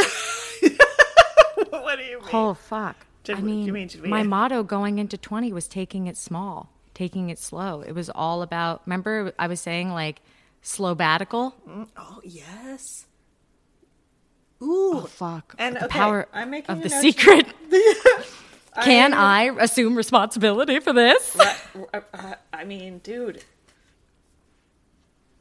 what 1.70 1.98
do 1.98 2.04
you 2.04 2.18
mean? 2.20 2.28
Oh 2.32 2.54
fuck! 2.54 2.96
Did 3.24 3.36
I 3.38 3.40
we- 3.40 3.46
mean, 3.50 3.66
you 3.66 3.72
mean, 3.72 3.88
did 3.88 4.02
we- 4.02 4.08
my 4.08 4.22
motto 4.22 4.62
going 4.62 4.98
into 4.98 5.16
twenty 5.16 5.52
was 5.52 5.66
taking 5.68 6.06
it 6.06 6.16
small, 6.16 6.70
taking 6.94 7.30
it 7.30 7.38
slow. 7.38 7.80
It 7.80 7.92
was 7.92 8.10
all 8.10 8.42
about. 8.42 8.82
Remember, 8.86 9.32
I 9.38 9.46
was 9.46 9.60
saying 9.60 9.90
like 9.90 10.20
slow 10.62 10.94
batical. 10.94 11.54
Mm, 11.68 11.88
oh 11.96 12.20
yes. 12.24 13.06
Ooh, 14.60 14.92
Oh 14.94 15.00
fuck! 15.02 15.54
And, 15.58 15.76
the 15.76 15.84
okay, 15.84 15.98
power 15.98 16.28
I'm 16.32 16.50
making 16.50 16.76
of 16.76 16.82
the 16.82 16.88
note 16.88 17.00
secret. 17.00 17.46
Can 18.82 19.12
I- 19.12 19.46
I 19.46 19.62
assume 19.62 19.94
responsibility 19.96 20.78
for 20.80 20.92
this? 20.92 21.36
I, 21.92 22.36
I, 22.52 22.64
mean, 22.64 22.98
dude, 22.98 23.42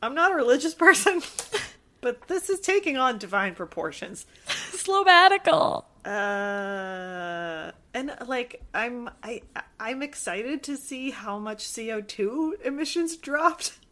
I'm 0.01 0.15
not 0.15 0.31
a 0.31 0.35
religious 0.35 0.73
person, 0.73 1.21
but 2.01 2.27
this 2.27 2.49
is 2.49 2.59
taking 2.59 2.97
on 2.97 3.17
divine 3.17 3.53
proportions. 3.55 4.25
slow 4.47 5.03
batical. 5.03 5.85
Uh, 6.05 7.71
and 7.93 8.15
like, 8.27 8.61
I'm 8.73 9.09
I 9.23 9.41
I'm 9.79 10.01
excited 10.01 10.63
to 10.63 10.77
see 10.77 11.09
how 11.11 11.37
much 11.37 11.65
CO2 11.65 12.61
emissions 12.63 13.17
dropped. 13.17 13.73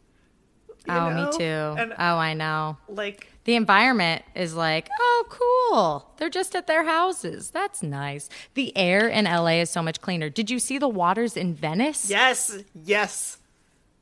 Oh, 0.88 1.10
know? 1.10 1.30
me 1.32 1.36
too. 1.36 1.42
And 1.82 1.92
oh, 1.98 2.16
I 2.16 2.34
know. 2.34 2.76
like, 2.88 3.32
The 3.46 3.54
environment 3.54 4.24
is 4.34 4.56
like, 4.56 4.88
oh, 5.00 5.24
cool. 5.28 6.10
They're 6.16 6.28
just 6.28 6.56
at 6.56 6.66
their 6.66 6.84
houses. 6.84 7.50
That's 7.50 7.80
nice. 7.80 8.28
The 8.54 8.76
air 8.76 9.08
in 9.08 9.24
LA 9.24 9.60
is 9.60 9.70
so 9.70 9.82
much 9.82 10.00
cleaner. 10.00 10.28
Did 10.28 10.50
you 10.50 10.58
see 10.58 10.78
the 10.78 10.88
waters 10.88 11.36
in 11.36 11.54
Venice? 11.54 12.10
yes, 12.10 12.58
yes. 12.74 13.38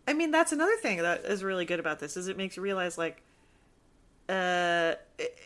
I 0.08 0.14
mean, 0.14 0.30
that's 0.30 0.52
another 0.52 0.76
thing 0.76 0.98
that 1.02 1.26
is 1.26 1.44
really 1.44 1.66
good 1.66 1.78
about 1.78 1.98
this 1.98 2.16
is 2.16 2.28
it 2.28 2.38
makes 2.38 2.56
you 2.56 2.62
realize 2.62 2.96
like, 2.96 3.22
uh, 4.30 4.94
it, 5.18 5.38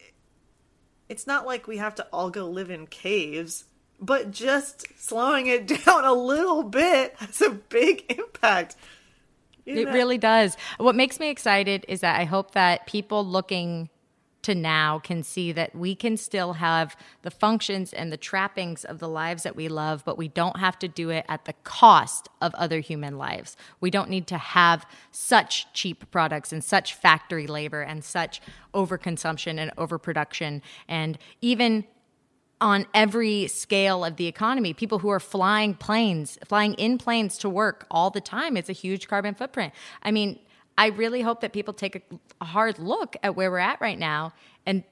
it's 1.09 1.27
not 1.27 1.45
like 1.45 1.67
we 1.67 1.79
have 1.79 1.97
to 1.97 2.07
all 2.13 2.31
go 2.31 2.47
live 2.47 2.71
in 2.71 2.87
caves, 2.87 3.65
but 4.01 4.31
just 4.31 4.87
slowing 4.97 5.49
it 5.49 5.67
down 5.85 6.05
a 6.05 6.13
little 6.13 6.63
bit 6.63 7.17
has 7.19 7.41
a 7.43 7.51
big 7.51 8.05
impact. 8.17 8.77
You 9.69 9.83
It 9.83 9.87
know? 9.87 9.93
really 9.93 10.19
does. 10.19 10.57
What 10.79 10.95
makes 10.95 11.21
me 11.21 11.29
excited 11.31 11.85
is 11.89 12.01
that 12.01 12.19
I 12.19 12.25
hope 12.25 12.53
that 12.53 12.87
people 12.87 13.25
looking 13.25 13.91
to 14.41 14.55
now 14.55 14.99
can 15.01 15.23
see 15.23 15.53
that 15.53 15.75
we 15.75 15.95
can 15.95 16.17
still 16.17 16.55
have 16.55 16.97
the 17.23 17.31
functions 17.31 17.93
and 17.93 18.11
the 18.13 18.17
trappings 18.17 18.85
of 18.85 18.99
the 18.99 19.09
lives 19.09 19.43
that 19.43 19.57
we 19.57 19.69
love, 19.69 20.05
but 20.05 20.17
we 20.17 20.29
don't 20.29 20.59
have 20.59 20.79
to 20.79 20.89
do 20.89 21.11
it 21.11 21.27
at 21.29 21.45
the 21.45 21.53
cost 21.65 22.29
of 22.41 22.55
other 22.55 22.81
human 22.81 23.19
lives. 23.19 23.57
We 23.81 23.91
don't 23.91 24.09
need 24.09 24.27
to 24.29 24.39
have 24.39 24.87
such 25.11 25.71
cheap 25.75 26.11
products 26.11 26.53
and 26.53 26.63
such 26.63 26.95
factory 26.95 27.47
labor 27.47 27.83
and 27.83 28.03
such 28.05 28.41
overconsumption 28.75 29.59
and 29.59 29.73
overproduction 29.77 30.63
and 30.89 31.19
even 31.41 31.85
on 32.61 32.87
every 32.95 33.47
scale 33.47 34.05
of 34.05 34.17
the 34.17 34.27
economy. 34.27 34.73
People 34.73 34.99
who 34.99 35.09
are 35.09 35.21
flying 35.21 35.75
planes, 35.75 36.39
flying 36.45 36.75
in 36.75 36.99
planes 36.99 37.39
to 37.39 37.49
work 37.49 37.87
all 37.91 38.11
the 38.11 38.21
time, 38.21 38.57
it's 38.57 38.69
a 38.69 38.73
huge 38.73 39.09
carbon 39.09 39.35
footprint. 39.35 39.73
I 40.03 40.11
mean, 40.11 40.39
I 40.77 40.89
really 40.89 41.23
hope 41.23 41.41
that 41.41 41.53
people 41.53 41.75
take 41.75 41.97
a, 42.41 42.45
hard 42.45 42.79
look 42.79 43.17
at 43.23 43.35
where 43.35 43.51
we're 43.51 43.59
at 43.59 43.81
right 43.81 43.99
now 43.99 44.33
and 44.65 44.85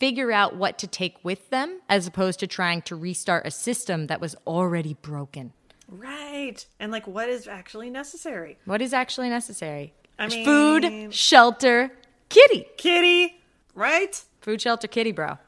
figure 0.00 0.32
out 0.32 0.56
what 0.56 0.78
to 0.78 0.88
take 0.88 1.16
with 1.24 1.48
them 1.50 1.80
as 1.88 2.08
opposed 2.08 2.40
to 2.40 2.48
trying 2.48 2.82
to 2.82 2.96
restart 2.96 3.46
a 3.46 3.50
system 3.52 4.08
that 4.08 4.20
was 4.20 4.34
already 4.46 4.94
broken. 4.94 5.52
Right. 5.88 6.66
And 6.80 6.90
like 6.90 7.06
what 7.06 7.28
is 7.28 7.46
actually 7.46 7.88
necessary? 7.88 8.58
What 8.64 8.82
is 8.82 8.92
actually 8.92 9.28
necessary? 9.28 9.94
I 10.18 10.26
mean- 10.26 10.44
Food, 10.44 11.14
shelter, 11.14 11.92
kitty. 12.28 12.66
Kitty, 12.76 13.40
right? 13.74 14.20
Food, 14.40 14.60
shelter, 14.60 14.88
kitty, 14.88 15.12
bro. 15.12 15.38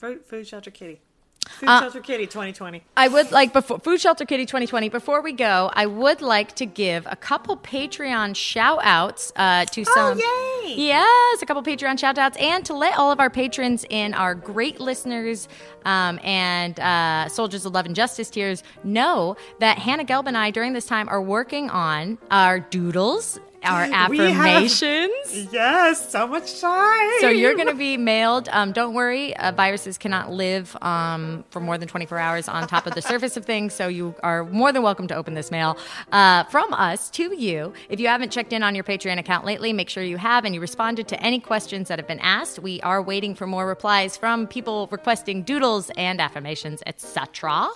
Food, 0.00 0.24
food 0.24 0.46
shelter 0.46 0.70
kitty. 0.70 0.98
Food 1.46 1.66
Shelter 1.66 2.00
Kitty 2.00 2.26
2020. 2.26 2.82
I 2.96 3.08
would 3.08 3.32
like 3.32 3.52
before 3.52 3.78
Food 3.80 4.00
Shelter 4.00 4.24
Kitty 4.24 4.46
2020. 4.46 4.88
Before 4.88 5.20
we 5.20 5.32
go, 5.32 5.70
I 5.74 5.84
would 5.84 6.22
like 6.22 6.54
to 6.56 6.64
give 6.64 7.06
a 7.10 7.16
couple 7.16 7.56
Patreon 7.56 8.34
shout 8.34 8.80
outs 8.82 9.30
uh, 9.36 9.66
to 9.66 9.84
some. 9.84 10.18
Oh, 10.22 10.62
yay! 10.64 10.74
Yes, 10.74 11.42
a 11.42 11.46
couple 11.46 11.62
Patreon 11.62 11.98
shout 11.98 12.16
outs, 12.16 12.38
and 12.38 12.64
to 12.64 12.72
let 12.72 12.96
all 12.96 13.12
of 13.12 13.20
our 13.20 13.28
patrons 13.28 13.84
in 13.90 14.14
our 14.14 14.34
great 14.34 14.80
listeners 14.80 15.48
um, 15.84 16.18
and 16.22 16.80
uh, 16.80 17.28
Soldiers 17.28 17.66
of 17.66 17.74
Love 17.74 17.84
and 17.84 17.94
Justice 17.94 18.30
tiers 18.30 18.62
know 18.82 19.36
that 19.58 19.78
Hannah 19.78 20.04
Gelb 20.04 20.28
and 20.28 20.36
I 20.36 20.50
during 20.50 20.72
this 20.72 20.86
time 20.86 21.10
are 21.10 21.20
working 21.20 21.68
on 21.68 22.16
our 22.30 22.60
doodles. 22.60 23.38
Our 23.64 23.82
We 24.08 24.18
have- 24.18 24.38
affirmations. 24.40 25.48
Yes, 25.52 26.10
so 26.10 26.26
much 26.26 26.60
time. 26.60 27.10
So 27.20 27.28
you're 27.28 27.54
going 27.54 27.68
to 27.68 27.74
be 27.74 27.96
mailed. 27.96 28.48
Um, 28.52 28.72
don't 28.72 28.94
worry, 28.94 29.36
uh, 29.36 29.52
viruses 29.52 29.98
cannot 29.98 30.30
live 30.32 30.76
um, 30.82 31.44
for 31.50 31.60
more 31.60 31.76
than 31.78 31.88
24 31.88 32.18
hours 32.18 32.48
on 32.48 32.66
top 32.66 32.86
of 32.86 32.94
the 32.94 33.02
surface 33.02 33.36
of 33.36 33.44
things. 33.44 33.74
So 33.74 33.88
you 33.88 34.14
are 34.22 34.44
more 34.44 34.72
than 34.72 34.82
welcome 34.82 35.06
to 35.08 35.14
open 35.14 35.34
this 35.34 35.50
mail 35.50 35.76
uh, 36.12 36.44
from 36.44 36.72
us 36.72 37.10
to 37.10 37.34
you. 37.36 37.72
If 37.88 38.00
you 38.00 38.08
haven't 38.08 38.30
checked 38.32 38.52
in 38.52 38.62
on 38.62 38.74
your 38.74 38.84
Patreon 38.84 39.18
account 39.18 39.44
lately, 39.44 39.72
make 39.72 39.88
sure 39.88 40.02
you 40.02 40.16
have 40.16 40.44
and 40.44 40.54
you 40.54 40.60
responded 40.60 41.08
to 41.08 41.22
any 41.22 41.38
questions 41.40 41.88
that 41.88 41.98
have 41.98 42.08
been 42.08 42.20
asked. 42.20 42.58
We 42.58 42.80
are 42.82 43.02
waiting 43.02 43.34
for 43.34 43.46
more 43.46 43.66
replies 43.66 44.16
from 44.16 44.46
people 44.46 44.88
requesting 44.90 45.42
doodles 45.42 45.90
and 45.96 46.20
affirmations, 46.20 46.82
etc. 46.86 47.68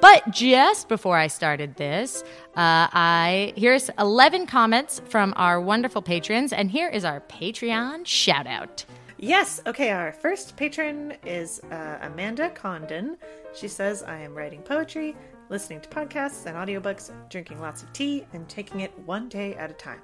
But 0.00 0.30
just 0.30 0.88
before 0.88 1.16
I 1.18 1.26
started 1.26 1.76
this, 1.76 2.24
uh, 2.56 2.88
I 2.92 3.52
here's 3.54 3.90
11 3.98 4.46
comments 4.46 5.02
from 5.08 5.34
our 5.36 5.60
wonderful 5.60 6.00
patrons, 6.00 6.52
and 6.54 6.70
here 6.70 6.88
is 6.88 7.04
our 7.04 7.20
Patreon 7.20 8.06
shout 8.06 8.46
out. 8.46 8.84
Yes. 9.18 9.60
Okay. 9.66 9.90
Our 9.90 10.12
first 10.12 10.56
patron 10.56 11.14
is 11.24 11.60
uh, 11.70 11.98
Amanda 12.02 12.50
Condon. 12.50 13.16
She 13.54 13.68
says, 13.68 14.02
I 14.02 14.18
am 14.18 14.34
writing 14.34 14.62
poetry, 14.62 15.16
listening 15.48 15.80
to 15.82 15.88
podcasts 15.88 16.46
and 16.46 16.56
audiobooks, 16.56 17.10
drinking 17.30 17.60
lots 17.60 17.82
of 17.82 17.92
tea, 17.92 18.26
and 18.32 18.48
taking 18.48 18.80
it 18.80 18.96
one 19.00 19.28
day 19.28 19.54
at 19.54 19.70
a 19.70 19.74
time. 19.74 20.00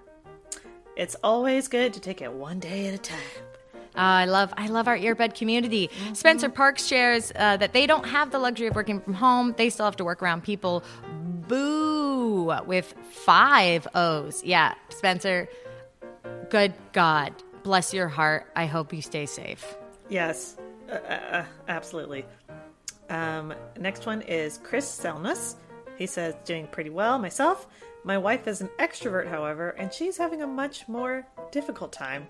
It's 0.97 1.17
always 1.23 1.69
good 1.69 1.93
to 1.95 2.01
take 2.01 2.21
it 2.21 2.33
one 2.33 2.59
day 2.59 2.88
at 2.88 2.95
a 2.95 2.99
time. 2.99 3.19
Uh, 3.95 4.25
I 4.25 4.25
love 4.25 4.55
I 4.57 4.69
love 4.69 4.88
our 4.88 4.97
earbud 4.97 5.35
community. 5.35 5.91
Spencer 6.15 6.49
Parks 6.49 6.87
shares 6.87 7.31
uh, 7.37 7.59
that 7.59 7.75
they 7.75 7.87
don't 7.87 8.07
have 8.07 8.31
the 8.31 8.38
luxury 8.38 8.67
of 8.67 8.75
working 8.75 9.01
from 9.01 9.12
home. 9.12 9.55
They 9.59 9.69
still 9.69 9.85
have 9.85 9.97
to 9.97 10.05
work 10.05 10.23
around 10.23 10.43
people. 10.43 10.83
Boo 11.53 12.51
with 12.65 12.95
five 13.11 13.87
O's. 13.95 14.43
Yeah, 14.43 14.73
Spencer. 14.88 15.51
Good 16.49 16.73
God, 16.95 17.35
bless 17.62 17.93
your 17.93 18.09
heart. 18.09 18.47
I 18.57 18.65
hope 18.65 18.91
you 18.91 19.03
stay 19.03 19.27
safe. 19.27 19.77
Yes, 20.09 20.57
uh, 20.88 20.95
uh, 20.95 21.12
uh, 21.12 21.45
absolutely. 21.69 22.25
Um, 23.11 23.53
next 23.79 24.07
one 24.07 24.23
is 24.23 24.61
Chris 24.62 24.87
Selnus. 24.87 25.57
He 25.99 26.07
says, 26.07 26.35
doing 26.47 26.69
pretty 26.69 26.88
well 26.88 27.19
myself. 27.19 27.67
My 28.03 28.17
wife 28.17 28.49
is 28.49 28.62
an 28.62 28.71
extrovert, 28.79 29.29
however, 29.29 29.71
and 29.71 29.93
she's 29.93 30.17
having 30.17 30.41
a 30.41 30.47
much 30.47 30.88
more 30.88 31.27
difficult 31.51 31.93
time. 31.93 32.29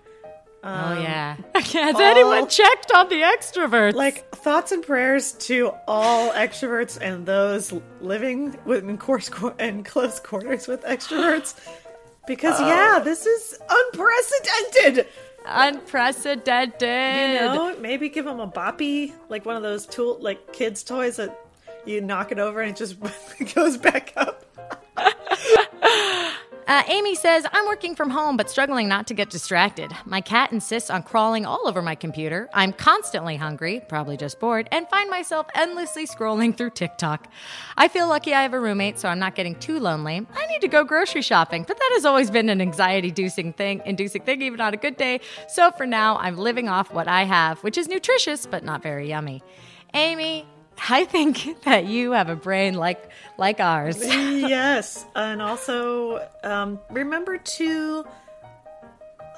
Oh 0.63 0.69
um, 0.69 1.01
yeah. 1.01 1.35
Has 1.55 1.99
anyone 1.99 2.47
checked 2.47 2.91
on 2.93 3.09
the 3.09 3.21
extroverts? 3.21 3.93
Like 3.93 4.29
thoughts 4.35 4.71
and 4.71 4.83
prayers 4.83 5.33
to 5.33 5.73
all 5.87 6.31
extroverts 6.31 6.99
and 7.01 7.25
those 7.25 7.73
living 8.01 8.57
in 8.67 8.97
course 8.97 9.29
in 9.59 9.83
close 9.83 10.19
quarters 10.19 10.67
with 10.67 10.83
extroverts, 10.83 11.55
because 12.27 12.59
uh, 12.59 12.65
yeah, 12.65 12.99
this 13.03 13.25
is 13.25 13.59
unprecedented. 13.69 15.07
unprecedented. 15.45 16.81
You 16.81 17.39
know, 17.39 17.75
maybe 17.79 18.09
give 18.09 18.25
them 18.25 18.39
a 18.39 18.47
boppy, 18.47 19.13
like 19.29 19.45
one 19.45 19.55
of 19.55 19.63
those 19.63 19.85
tool, 19.85 20.17
like 20.19 20.53
kids' 20.53 20.83
toys 20.83 21.17
that 21.17 21.37
you 21.85 22.01
knock 22.01 22.31
it 22.31 22.39
over 22.39 22.61
and 22.61 22.71
it 22.71 22.77
just 22.77 22.97
goes 23.55 23.77
back 23.77 24.13
up. 24.15 24.45
Uh, 26.73 26.81
Amy 26.87 27.13
says, 27.13 27.45
I'm 27.53 27.67
working 27.67 27.93
from 27.93 28.09
home 28.09 28.35
but 28.35 28.49
struggling 28.49 28.87
not 28.87 29.05
to 29.05 29.13
get 29.13 29.29
distracted. 29.29 29.91
My 30.05 30.21
cat 30.21 30.51
insists 30.51 30.89
on 30.89 31.03
crawling 31.03 31.45
all 31.45 31.67
over 31.67 31.83
my 31.83 31.93
computer. 31.93 32.49
I'm 32.51 32.73
constantly 32.73 33.35
hungry, 33.35 33.79
probably 33.87 34.17
just 34.17 34.39
bored, 34.39 34.67
and 34.71 34.89
find 34.89 35.07
myself 35.07 35.45
endlessly 35.53 36.07
scrolling 36.07 36.57
through 36.57 36.71
TikTok. 36.71 37.27
I 37.77 37.89
feel 37.89 38.07
lucky 38.07 38.33
I 38.33 38.41
have 38.41 38.55
a 38.55 38.59
roommate, 38.59 38.97
so 38.97 39.07
I'm 39.07 39.19
not 39.19 39.35
getting 39.35 39.53
too 39.53 39.79
lonely. 39.79 40.25
I 40.35 40.47
need 40.47 40.61
to 40.61 40.67
go 40.67 40.83
grocery 40.83 41.21
shopping, 41.21 41.63
but 41.67 41.77
that 41.77 41.91
has 41.93 42.05
always 42.05 42.31
been 42.31 42.49
an 42.49 42.59
anxiety 42.59 43.09
inducing 43.09 43.53
thing, 43.53 43.83
inducing 43.85 44.23
thing, 44.23 44.41
even 44.41 44.59
on 44.59 44.73
a 44.73 44.77
good 44.77 44.97
day. 44.97 45.19
So 45.49 45.69
for 45.69 45.85
now, 45.85 46.17
I'm 46.17 46.37
living 46.39 46.69
off 46.69 46.91
what 46.91 47.07
I 47.07 47.25
have, 47.25 47.59
which 47.59 47.77
is 47.77 47.87
nutritious 47.87 48.47
but 48.47 48.63
not 48.63 48.81
very 48.81 49.07
yummy. 49.07 49.43
Amy, 49.93 50.47
I 50.89 51.05
think 51.05 51.63
that 51.63 51.85
you 51.85 52.11
have 52.11 52.29
a 52.29 52.35
brain 52.35 52.73
like 52.75 53.09
like 53.37 53.59
ours. 53.59 53.97
yes, 54.01 55.05
and 55.15 55.41
also 55.41 56.27
um, 56.43 56.79
remember 56.89 57.37
to 57.37 58.05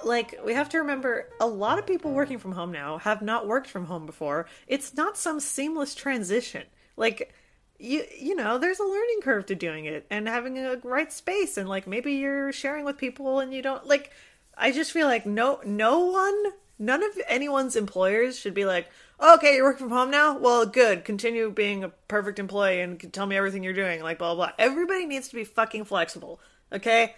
like 0.04 0.40
we 0.46 0.54
have 0.54 0.70
to 0.70 0.80
remember 0.80 1.30
a 1.40 1.48
lot 1.48 1.80
of 1.80 1.86
people 1.86 2.12
working 2.12 2.38
from 2.38 2.52
home 2.52 2.72
now 2.72 2.98
have 3.00 3.22
not 3.22 3.48
worked 3.48 3.68
from 3.68 3.86
home 3.86 4.06
before. 4.06 4.48
It's 4.68 4.96
not 4.96 5.18
some 5.18 5.40
seamless 5.40 5.96
transition. 5.96 6.64
Like 6.98 7.34
you 7.80 8.04
you 8.18 8.36
know, 8.36 8.58
there's 8.58 8.80
a 8.80 8.84
learning 8.84 9.20
curve 9.24 9.46
to 9.48 9.56
doing 9.56 9.86
it 9.86 10.06
and 10.10 10.28
having 10.28 10.58
a 10.58 10.78
right 10.84 11.12
space 11.12 11.58
and 11.58 11.68
like 11.68 11.88
maybe 11.88 12.14
you're 12.14 12.52
sharing 12.52 12.86
with 12.86 12.98
people 12.98 13.40
and 13.40 13.54
you 13.54 13.62
don't 13.62 13.86
like 13.86 14.12
I 14.58 14.72
just 14.72 14.92
feel 14.92 15.08
like 15.08 15.26
no 15.26 15.60
no 15.66 16.00
one 16.00 16.54
none 16.78 17.04
of 17.04 17.12
anyone's 17.28 17.76
employers 17.76 18.38
should 18.38 18.54
be 18.54 18.66
like, 18.66 18.90
okay, 19.22 19.56
you're 19.56 19.66
working 19.66 19.88
from 19.88 19.98
home 19.98 20.12
now? 20.12 20.38
Well, 20.38 20.66
good. 20.66 21.06
Continue 21.06 21.52
being 21.52 21.84
a 21.84 21.90
perfect 21.90 22.40
employee 22.40 22.82
and 22.82 23.14
tell 23.14 23.26
me 23.26 23.36
everything 23.36 23.64
you're 23.64 23.74
doing, 23.74 24.02
like 24.02 24.18
blah, 24.18 24.36
blah, 24.36 24.48
blah. 24.48 24.56
Everybody 24.58 25.06
needs 25.06 25.28
to 25.30 25.36
be 25.36 25.44
fucking 25.44 25.86
flexible, 25.86 26.40
okay? 26.72 27.16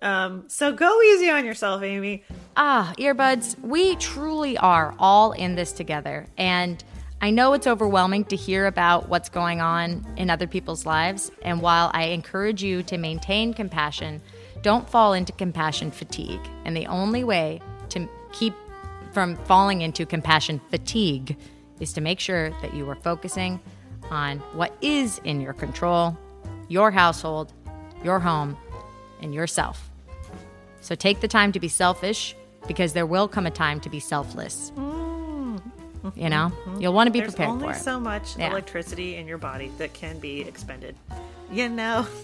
Um, 0.00 0.44
so 0.48 0.72
go 0.72 1.00
easy 1.02 1.30
on 1.30 1.44
yourself, 1.44 1.82
Amy. 1.82 2.24
Ah, 2.56 2.92
earbuds, 2.98 3.58
we 3.60 3.96
truly 3.96 4.58
are 4.58 4.94
all 4.98 5.32
in 5.32 5.54
this 5.54 5.72
together. 5.72 6.26
And 6.36 6.82
I 7.20 7.30
know 7.30 7.52
it's 7.52 7.68
overwhelming 7.68 8.24
to 8.26 8.36
hear 8.36 8.66
about 8.66 9.08
what's 9.08 9.28
going 9.28 9.60
on 9.60 10.04
in 10.16 10.28
other 10.28 10.48
people's 10.48 10.84
lives. 10.84 11.30
And 11.42 11.62
while 11.62 11.92
I 11.94 12.06
encourage 12.06 12.64
you 12.64 12.82
to 12.82 12.98
maintain 12.98 13.54
compassion, 13.54 14.20
don't 14.62 14.90
fall 14.90 15.12
into 15.12 15.32
compassion 15.32 15.92
fatigue. 15.92 16.40
And 16.64 16.76
the 16.76 16.86
only 16.86 17.22
way 17.22 17.60
to 17.90 18.08
keep 18.32 18.54
from 19.12 19.36
falling 19.44 19.82
into 19.82 20.06
compassion 20.06 20.60
fatigue 20.70 21.36
is 21.80 21.92
to 21.94 22.00
make 22.00 22.20
sure 22.20 22.50
that 22.62 22.74
you 22.74 22.88
are 22.88 22.94
focusing 22.96 23.60
on 24.10 24.38
what 24.54 24.76
is 24.80 25.20
in 25.24 25.40
your 25.40 25.52
control, 25.52 26.16
your 26.68 26.90
household, 26.90 27.52
your 28.04 28.18
home, 28.18 28.56
and 29.20 29.34
yourself. 29.34 29.90
So 30.80 30.94
take 30.94 31.20
the 31.20 31.28
time 31.28 31.52
to 31.52 31.60
be 31.60 31.68
selfish 31.68 32.34
because 32.66 32.92
there 32.92 33.06
will 33.06 33.28
come 33.28 33.46
a 33.46 33.50
time 33.50 33.80
to 33.80 33.88
be 33.88 34.00
selfless. 34.00 34.72
Mm-hmm. 34.76 36.08
You 36.16 36.28
know, 36.30 36.52
you'll 36.80 36.92
want 36.92 37.06
to 37.06 37.12
be 37.12 37.20
There's 37.20 37.32
prepared 37.34 37.50
only 37.50 37.66
for 37.68 37.72
it. 37.72 37.76
so 37.82 38.00
much 38.00 38.36
Yeah. 38.36 38.50
electricity 38.50 39.16
in 39.16 39.28
your 39.28 39.38
body 39.38 39.70
that 39.78 39.92
can 39.92 40.18
be 40.18 40.40
expended. 40.40 40.96
You 41.50 41.68
know? 41.68 42.06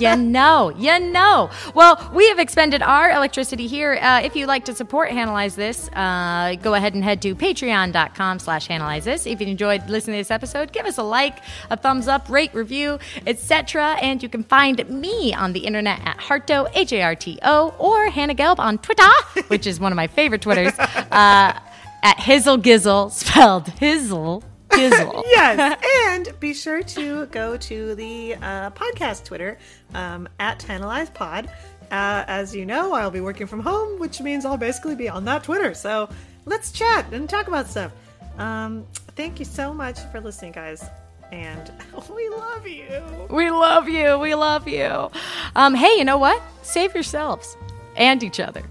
you 0.00 0.16
know, 0.16 0.70
you 0.70 0.98
know. 0.98 1.50
Well, 1.74 2.10
we 2.14 2.28
have 2.28 2.38
expended 2.38 2.82
our 2.82 3.10
electricity 3.10 3.66
here. 3.66 3.98
Uh, 4.00 4.20
if 4.22 4.34
you'd 4.34 4.46
like 4.46 4.64
to 4.66 4.74
support 4.74 5.10
Analyze 5.10 5.54
This, 5.54 5.88
uh, 5.90 6.56
go 6.62 6.74
ahead 6.74 6.94
and 6.94 7.04
head 7.04 7.20
to 7.22 7.34
patreon.com 7.34 8.38
slash 8.38 8.70
analyze 8.70 9.04
this. 9.04 9.26
If 9.26 9.40
you 9.40 9.46
enjoyed 9.46 9.88
listening 9.88 10.14
to 10.14 10.20
this 10.20 10.30
episode, 10.30 10.72
give 10.72 10.86
us 10.86 10.98
a 10.98 11.02
like, 11.02 11.38
a 11.70 11.76
thumbs 11.76 12.08
up, 12.08 12.28
rate, 12.28 12.54
review, 12.54 12.98
etc. 13.26 13.96
And 14.00 14.22
you 14.22 14.28
can 14.28 14.42
find 14.44 14.88
me 14.88 15.34
on 15.34 15.52
the 15.52 15.60
internet 15.60 16.00
at 16.04 16.18
Harto, 16.18 16.70
H-A-R-T-O, 16.74 17.74
or 17.78 18.10
Hannah 18.10 18.34
Gelb 18.34 18.58
on 18.58 18.78
Twitter, 18.78 19.08
which 19.48 19.66
is 19.66 19.80
one 19.80 19.92
of 19.92 19.96
my 19.96 20.06
favorite 20.06 20.42
Twitters, 20.42 20.78
uh, 20.78 21.58
at 22.02 22.16
Hizzle 22.16 22.62
Gizzle, 22.62 23.10
spelled 23.10 23.66
Hizzle 23.66 24.42
Gizzle. 24.74 25.24
yes, 25.26 25.78
and 26.08 26.38
be 26.40 26.54
sure 26.54 26.82
to 26.82 27.26
go 27.26 27.56
to 27.56 27.94
the 27.94 28.34
uh, 28.36 28.70
podcast 28.70 29.24
Twitter 29.24 29.58
um, 29.94 30.28
at 30.38 30.58
Tantalize 30.58 31.10
Pod. 31.10 31.50
Uh, 31.90 32.24
as 32.28 32.54
you 32.54 32.64
know, 32.64 32.92
I'll 32.92 33.10
be 33.10 33.20
working 33.20 33.46
from 33.46 33.60
home, 33.60 33.98
which 33.98 34.20
means 34.20 34.44
I'll 34.44 34.56
basically 34.56 34.94
be 34.94 35.08
on 35.08 35.24
that 35.24 35.42
Twitter. 35.42 35.74
So 35.74 36.08
let's 36.46 36.70
chat 36.70 37.12
and 37.12 37.28
talk 37.28 37.48
about 37.48 37.68
stuff. 37.68 37.92
Um, 38.38 38.86
thank 39.16 39.38
you 39.38 39.44
so 39.44 39.74
much 39.74 39.98
for 40.12 40.20
listening, 40.20 40.52
guys, 40.52 40.84
and 41.32 41.72
we 42.14 42.28
love 42.28 42.66
you. 42.66 43.02
We 43.28 43.50
love 43.50 43.88
you. 43.88 44.18
We 44.18 44.34
love 44.34 44.68
you. 44.68 45.10
Um, 45.56 45.74
hey, 45.74 45.98
you 45.98 46.04
know 46.04 46.18
what? 46.18 46.40
Save 46.62 46.94
yourselves 46.94 47.56
and 47.96 48.22
each 48.22 48.40
other. 48.40 48.62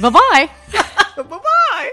bye 0.00 0.10
bye. 0.10 0.50
bye 1.16 1.22
bye. 1.22 1.92